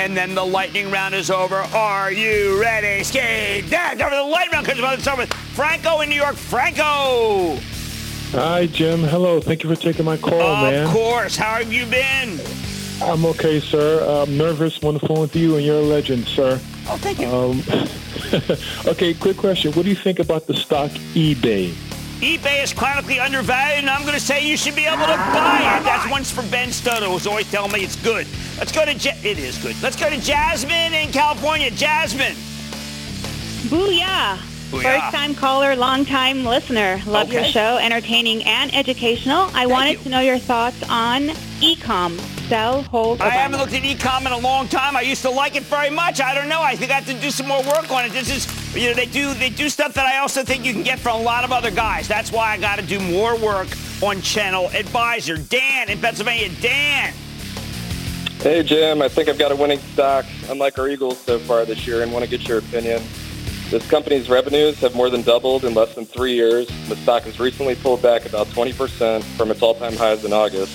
[0.00, 1.56] and then the lightning round is over.
[1.56, 3.04] Are you ready?
[3.04, 4.00] Skate down.
[4.00, 6.36] Over the lightning round about to start with Franco in New York.
[6.36, 7.58] Franco.
[8.32, 9.00] Hi, Jim.
[9.02, 9.42] Hello.
[9.42, 10.86] Thank you for taking my call, of man.
[10.86, 11.36] Of course.
[11.36, 12.40] How have you been?
[13.02, 14.02] I'm okay, sir.
[14.02, 16.58] I'm nervous the phone with you, and you're a legend, sir.
[16.88, 17.26] Oh, thank you.
[17.26, 17.62] Um,
[18.90, 19.72] okay, quick question.
[19.72, 21.74] What do you think about the stock eBay?
[22.20, 25.78] eBay is chronically undervalued, and I'm going to say you should be able to buy
[25.78, 25.84] it.
[25.84, 28.26] That's once for Ben Studd, who's always telling me it's good.
[28.58, 29.74] Let's go to ja- it is good.
[29.82, 31.70] Let's go to Jasmine in California.
[31.70, 32.36] Jasmine.
[33.70, 34.36] Booyah.
[34.70, 34.82] Booyah.
[34.82, 37.00] First time caller, long time listener.
[37.06, 39.50] Love your show, entertaining and educational.
[39.54, 41.28] I wanted to know your thoughts on
[41.60, 42.18] ecom.
[42.48, 44.96] Sell, hold, I haven't looked at e-com in a long time.
[44.96, 46.20] I used to like it very much.
[46.20, 46.60] I don't know.
[46.60, 48.10] I think I have to do some more work on it.
[48.12, 50.82] This is, you know, they do they do stuff that I also think you can
[50.82, 52.06] get from a lot of other guys.
[52.06, 53.68] That's why I got to do more work
[54.00, 55.36] on Channel Advisor.
[55.36, 56.50] Dan in Pennsylvania.
[56.60, 57.12] Dan.
[58.38, 59.02] Hey, Jim.
[59.02, 62.12] I think I've got a winning stock, unlike our Eagles so far this year, and
[62.12, 63.02] want to get your opinion.
[63.70, 66.66] This company's revenues have more than doubled in less than three years.
[66.88, 70.72] The stock has recently pulled back about 20% from its all-time highs in August.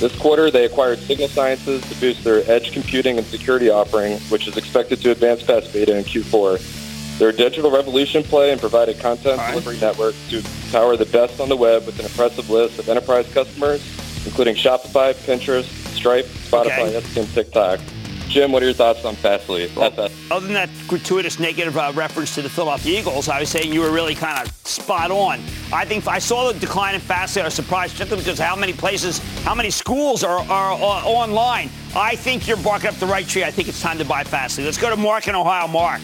[0.00, 4.48] This quarter, they acquired Signal Sciences to boost their edge computing and security offering, which
[4.48, 6.85] is expected to advance past beta in Q4.
[7.18, 11.40] They're a digital revolution play and provide a content delivery network to power the best
[11.40, 13.80] on the web with an impressive list of enterprise customers,
[14.26, 15.64] including Shopify, Pinterest,
[15.94, 17.80] Stripe, Spotify, Etsy, and TikTok.
[18.28, 19.64] Jim, what are your thoughts on Fastly?
[19.64, 20.12] FS?
[20.30, 23.80] Other than that gratuitous negative uh, reference to the Philadelphia Eagles, I was saying you
[23.80, 25.40] were really kind of spot on.
[25.72, 27.40] I think I saw the decline in Fastly.
[27.40, 31.70] I was surprised simply because how many places, how many schools are, are, uh, online.
[31.94, 33.44] I think you're barking up the right tree.
[33.44, 34.64] I think it's time to buy Fastly.
[34.64, 35.66] Let's go to Mark in Ohio.
[35.68, 36.02] Mark.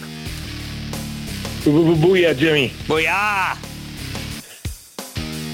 [1.63, 2.69] Booyah, Jimmy.
[2.87, 3.55] Booyah.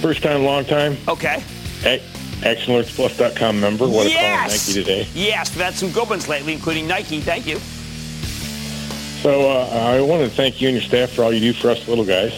[0.02, 0.98] First time, long time.
[1.08, 1.44] Okay.
[1.82, 2.02] Hey,
[2.40, 3.88] ActionAlertsPlus.com member.
[3.88, 4.68] What a call on yes.
[4.68, 5.08] Nike today.
[5.14, 7.20] Yes, we've had some good ones lately, including Nike.
[7.20, 7.60] Thank you.
[9.22, 11.70] So uh, I want to thank you and your staff for all you do for
[11.70, 12.34] us little guys.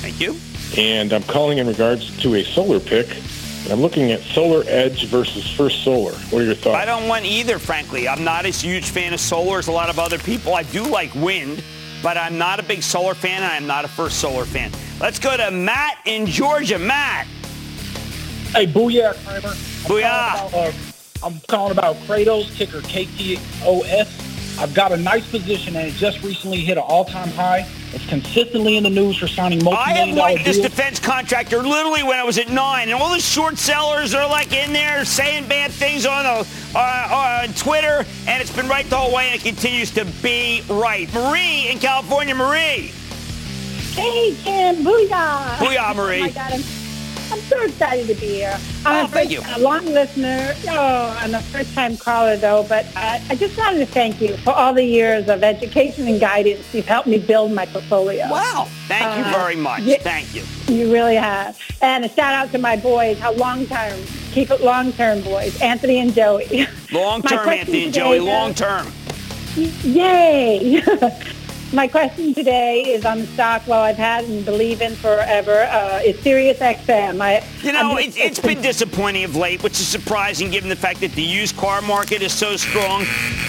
[0.00, 0.36] Thank you.
[0.76, 3.08] And I'm calling in regards to a solar pick.
[3.62, 6.12] And I'm looking at Solar Edge versus First Solar.
[6.12, 6.76] What are your thoughts?
[6.76, 8.08] I don't want either, frankly.
[8.08, 10.54] I'm not as huge fan of solar as a lot of other people.
[10.54, 11.62] I do like wind,
[12.02, 14.70] but I'm not a big solar fan, and I'm not a first solar fan.
[15.00, 16.78] Let's go to Matt in Georgia.
[16.78, 17.26] Matt.
[18.52, 19.54] Hey, booyah, Cramer.
[19.84, 20.02] Booyah.
[20.02, 20.72] I'm calling about, uh,
[21.22, 24.58] I'm calling about Kratos, ticker KTOS.
[24.58, 27.66] I've got a nice position, and it just recently hit an all-time high.
[27.92, 30.68] It's consistently in the news for signing I multi-million have liked this deals.
[30.68, 34.52] defense contractor literally when I was at nine, and all the short sellers are like
[34.52, 38.96] in there saying bad things on the, uh, on Twitter, and it's been right the
[38.96, 41.12] whole way, and it continues to be right.
[41.12, 42.92] Marie in California, Marie.
[43.94, 44.84] Hey, Jim.
[44.84, 45.56] Booyah.
[45.56, 46.20] Booyah, Marie.
[46.20, 46.64] Oh, my God.
[47.32, 48.58] I'm, so excited to be here.
[48.84, 49.56] I'm Oh, a, thank first, you.
[49.56, 50.54] a long listener.
[50.68, 54.50] Oh, I'm a first-time caller, though, but I, I just wanted to thank you for
[54.52, 56.72] all the years of education and guidance.
[56.74, 58.28] You've helped me build my portfolio.
[58.30, 58.68] Wow.
[58.88, 59.82] Thank you Uh, very much.
[60.00, 60.42] Thank you.
[60.68, 61.58] You really have.
[61.82, 63.98] And a shout out to my boys, how long term,
[64.32, 66.66] keep it long term, boys, Anthony and Joey.
[66.92, 68.92] Long-term, Anthony and Joey, long term.
[69.56, 70.82] Yay!
[71.72, 73.64] My question today is on the stock.
[73.68, 75.68] Well, I've had and believe in forever.
[75.70, 77.20] Uh, it's Sirius XM.
[77.20, 80.74] I, You know, I'm it's, it's been disappointing of late, which is surprising given the
[80.74, 83.02] fact that the used car market is so strong.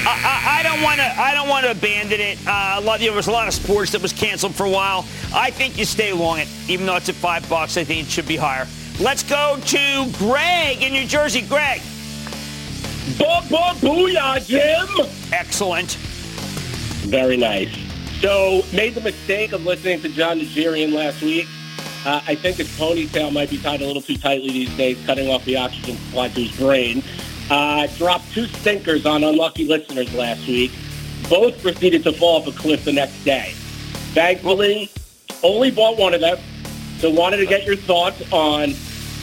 [0.05, 1.05] I, I, I don't want to.
[1.19, 2.37] I don't want to abandon it.
[2.45, 4.67] Uh, a lot, you know, there was a lot of sports that was canceled for
[4.67, 5.03] a while.
[5.33, 7.75] I think you stay long it, even though it's at five bucks.
[7.75, 8.67] I think it should be higher.
[8.99, 11.41] Let's go to Greg in New Jersey.
[11.41, 11.81] Greg.
[13.17, 15.07] Booyah, Jim!
[15.33, 15.93] Excellent.
[17.09, 17.80] Very nice.
[18.21, 21.47] So, made the mistake of listening to Jon Najarian last week.
[22.05, 25.27] Uh, I think his ponytail might be tied a little too tightly these days, cutting
[25.27, 27.01] off the oxygen supply to his brain.
[27.49, 30.71] Uh, dropped two stinkers on unlucky listeners last week.
[31.31, 33.53] Both proceeded to fall off a cliff the next day.
[34.13, 34.91] Thankfully,
[35.41, 36.37] only bought one of them.
[36.99, 38.75] So wanted to get your thoughts on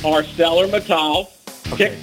[0.04, 1.30] our seller Metal.
[1.72, 1.96] Okay.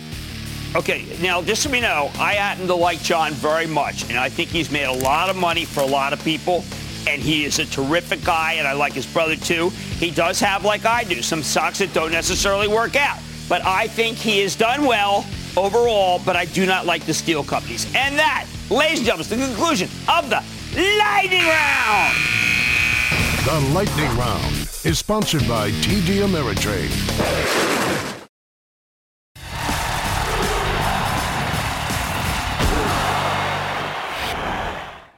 [0.75, 4.29] Okay, now just so we know, I happen to like John very much, and I
[4.29, 6.63] think he's made a lot of money for a lot of people,
[7.07, 9.69] and he is a terrific guy, and I like his brother too.
[9.69, 13.87] He does have, like I do, some socks that don't necessarily work out, but I
[13.87, 15.25] think he has done well
[15.57, 17.85] overall, but I do not like the steel companies.
[17.95, 20.43] And that, ladies and gentlemen, is the conclusion of the
[20.75, 22.15] Lightning Round.
[23.45, 26.91] The Lightning Round is sponsored by TD Ameritrade.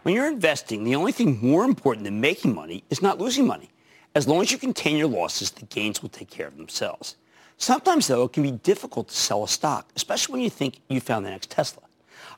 [0.08, 3.70] When you're investing, the only thing more important than making money is not losing money.
[4.16, 7.18] As long as you contain your losses, the gains will take care of themselves.
[7.58, 11.02] Sometimes, though, it can be difficult to sell a stock, especially when you think you
[11.02, 11.84] found the next Tesla.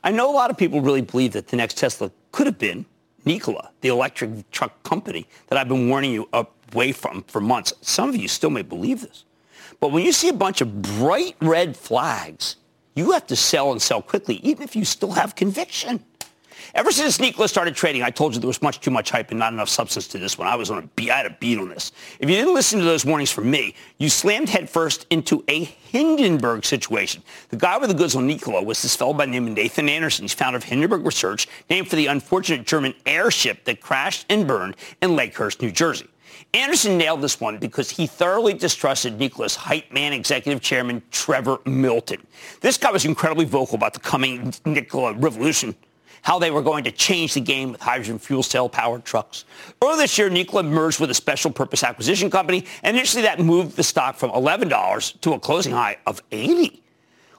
[0.02, 2.86] I know a lot of people really believe that the next Tesla could have been
[3.24, 7.72] Nikola, the electric truck company that I've been warning you away from for months.
[7.82, 9.22] Some of you still may believe this.
[9.78, 12.56] But when you see a bunch of bright red flags,
[12.96, 16.04] you have to sell and sell quickly, even if you still have conviction.
[16.74, 19.38] Ever since Nikola started trading, I told you there was much too much hype and
[19.38, 20.46] not enough substance to this one.
[20.46, 21.10] I was on a beat.
[21.10, 21.92] I had a beat on this.
[22.18, 26.64] If you didn't listen to those warnings from me, you slammed headfirst into a Hindenburg
[26.64, 27.22] situation.
[27.48, 29.88] The guy with the goods on Nikola was this fellow by the name of Nathan
[29.88, 30.24] Anderson.
[30.24, 34.76] He's founder of Hindenburg Research, named for the unfortunate German airship that crashed and burned
[35.02, 36.06] in Lakehurst, New Jersey.
[36.52, 42.26] Anderson nailed this one because he thoroughly distrusted Nikola's hype man executive chairman Trevor Milton.
[42.60, 45.74] This guy was incredibly vocal about the coming Nikola revolution
[46.22, 49.44] how they were going to change the game with hydrogen fuel cell powered trucks.
[49.82, 53.76] Earlier this year, Nikola merged with a special purpose acquisition company, and initially that moved
[53.76, 56.82] the stock from $11 to a closing high of 80.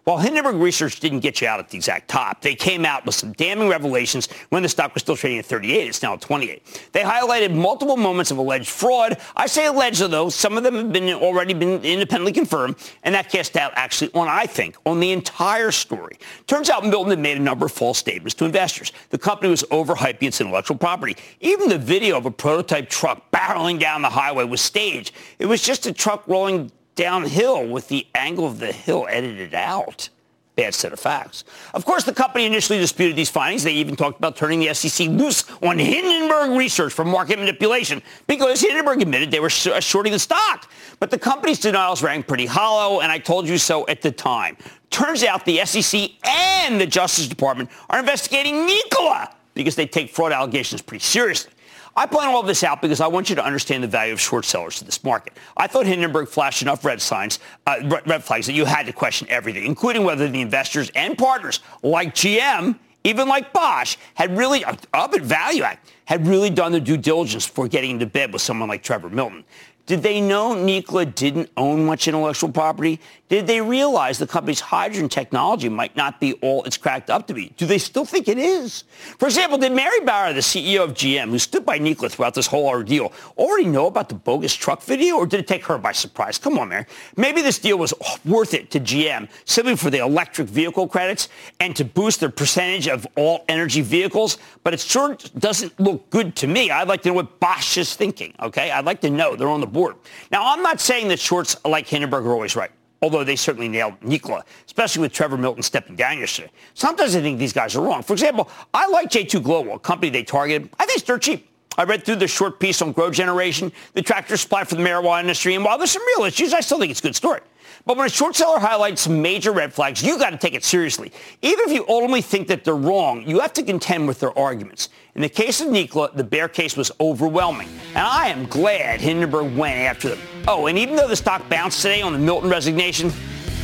[0.04, 3.14] While Hindenburg Research didn't get you out at the exact top, they came out with
[3.14, 5.88] some damning revelations when the stock was still trading at 38.
[5.88, 6.90] It's now at 28.
[6.92, 9.20] They highlighted multiple moments of alleged fraud.
[9.36, 10.30] I say alleged, though.
[10.30, 14.28] Some of them have been already been independently confirmed, and that cast doubt actually on,
[14.28, 16.18] I think, on the entire story.
[16.48, 18.92] Turns out Milton had made a number of false statements to investors.
[19.12, 21.16] The company was overhyping its intellectual property.
[21.42, 25.12] Even the video of a prototype truck barreling down the highway was staged.
[25.38, 30.10] It was just a truck rolling downhill with the angle of the hill edited out.
[30.56, 31.46] Bad set of facts.
[31.74, 33.64] Of course, the company initially disputed these findings.
[33.64, 38.60] They even talked about turning the SEC loose on Hindenburg research for market manipulation because
[38.60, 40.70] Hindenburg admitted they were uh, shorting the stock.
[41.00, 44.58] But the company's denials rang pretty hollow, and I told you so at the time.
[44.90, 50.34] Turns out the SEC and the Justice Department are investigating Nikola because they take fraud
[50.34, 51.51] allegations pretty seriously.
[51.96, 54.46] I point all this out because I want you to understand the value of short
[54.46, 55.34] sellers to this market.
[55.58, 59.28] I thought Hindenburg flashed enough red signs, uh, red flags that you had to question
[59.30, 64.76] everything, including whether the investors and partners like GM, even like Bosch, had really, uh,
[64.94, 68.42] up at Value Act, had really done the due diligence before getting into bed with
[68.42, 69.44] someone like Trevor Milton.
[69.86, 73.00] Did they know Nikola didn't own much intellectual property?
[73.32, 77.34] Did they realize the company's hydrogen technology might not be all it's cracked up to
[77.34, 77.54] be?
[77.56, 78.84] Do they still think it is?
[79.20, 82.46] For example, did Mary Barra, the CEO of GM, who stood by Nikola throughout this
[82.46, 85.94] whole ordeal, already know about the bogus truck video, or did it take her by
[85.94, 86.38] surprise?
[86.38, 86.86] Come on, Mary.
[87.16, 87.94] Maybe this deal was
[88.26, 91.30] worth it to GM simply for the electric vehicle credits
[91.62, 96.36] and to boost their percentage of all energy vehicles, but it sure doesn't look good
[96.36, 96.70] to me.
[96.70, 98.72] I'd like to know what Bosch is thinking, okay?
[98.72, 99.38] I'd like to know.
[99.38, 99.96] They're on the board.
[100.32, 102.72] Now, I'm not saying that shorts like Hindenburg are always right
[103.02, 106.52] although they certainly nailed Nikola, especially with Trevor Milton stepping down yesterday.
[106.74, 108.04] Sometimes I think these guys are wrong.
[108.04, 110.70] For example, I like J2 Global, a company they targeted.
[110.80, 111.48] I think it's dirt cheap.
[111.78, 115.56] I read through the short piece on GrowGeneration, the tractor supply for the marijuana industry,
[115.56, 117.40] and while there's some real issues, I still think it's a good story.
[117.86, 121.12] But when a short seller highlights major red flags, you got to take it seriously.
[121.42, 124.90] Even if you ultimately think that they're wrong, you have to contend with their arguments.
[125.16, 129.56] In the case of Nikola, the bear case was overwhelming, and I am glad Hindenburg
[129.56, 130.20] went after them.
[130.48, 133.12] Oh, and even though the stock bounced today on the Milton resignation,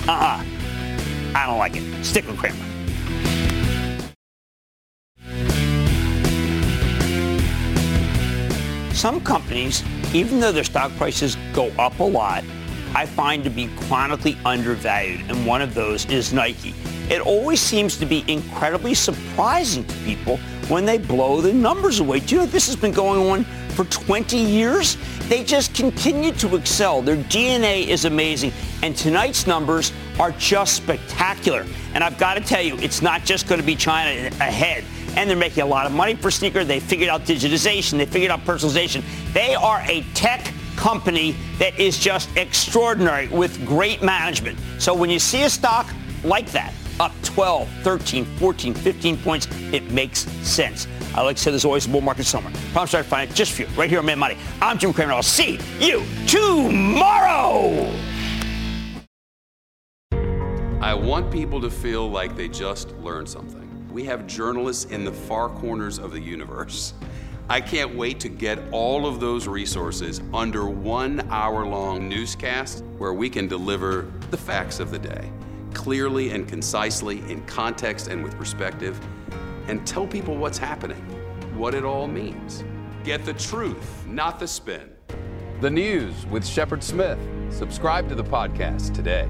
[0.08, 0.44] uh-uh,
[1.36, 2.06] I don't like it.
[2.06, 2.56] Stick with Cramer.
[8.94, 12.44] Some companies, even though their stock prices go up a lot,
[12.96, 16.74] I find to be chronically undervalued, and one of those is Nike.
[17.10, 22.20] It always seems to be incredibly surprising to people when they blow the numbers away.
[22.20, 23.46] Do you know this has been going on
[23.78, 24.98] for 20 years?
[25.30, 27.04] They just continue to excel.
[27.04, 28.52] Their DNA is amazing,
[28.82, 31.64] and tonight's numbers are just spectacular.
[31.94, 34.84] And I've got to tell you, it's not just going to be China ahead
[35.16, 36.64] and they're making a lot of money for sneaker.
[36.64, 37.98] They figured out digitization.
[37.98, 39.04] They figured out personalization.
[39.34, 44.60] They are a tech company that is just extraordinary with great management.
[44.78, 45.88] So when you see a stock
[46.24, 50.88] like that, up 12, 13, 14, 15 points, it makes sense.
[51.18, 52.54] I like to say there's always a bull market somewhere.
[52.74, 54.38] Promise to find just for you, right here on Mad Money.
[54.62, 55.14] I'm Jim Cramer.
[55.14, 57.92] I'll see you tomorrow.
[60.80, 63.64] I want people to feel like they just learned something.
[63.92, 66.94] We have journalists in the far corners of the universe
[67.50, 73.14] I can't wait to get all of those resources under one hour long newscast where
[73.14, 75.32] we can deliver the facts of the day
[75.74, 79.00] clearly and concisely, in context and with perspective,
[79.68, 81.02] and tell people what's happening,
[81.56, 82.64] what it all means.
[83.04, 84.90] Get the truth, not the spin.
[85.62, 87.20] The News with Shepard Smith.
[87.50, 89.28] Subscribe to the podcast today.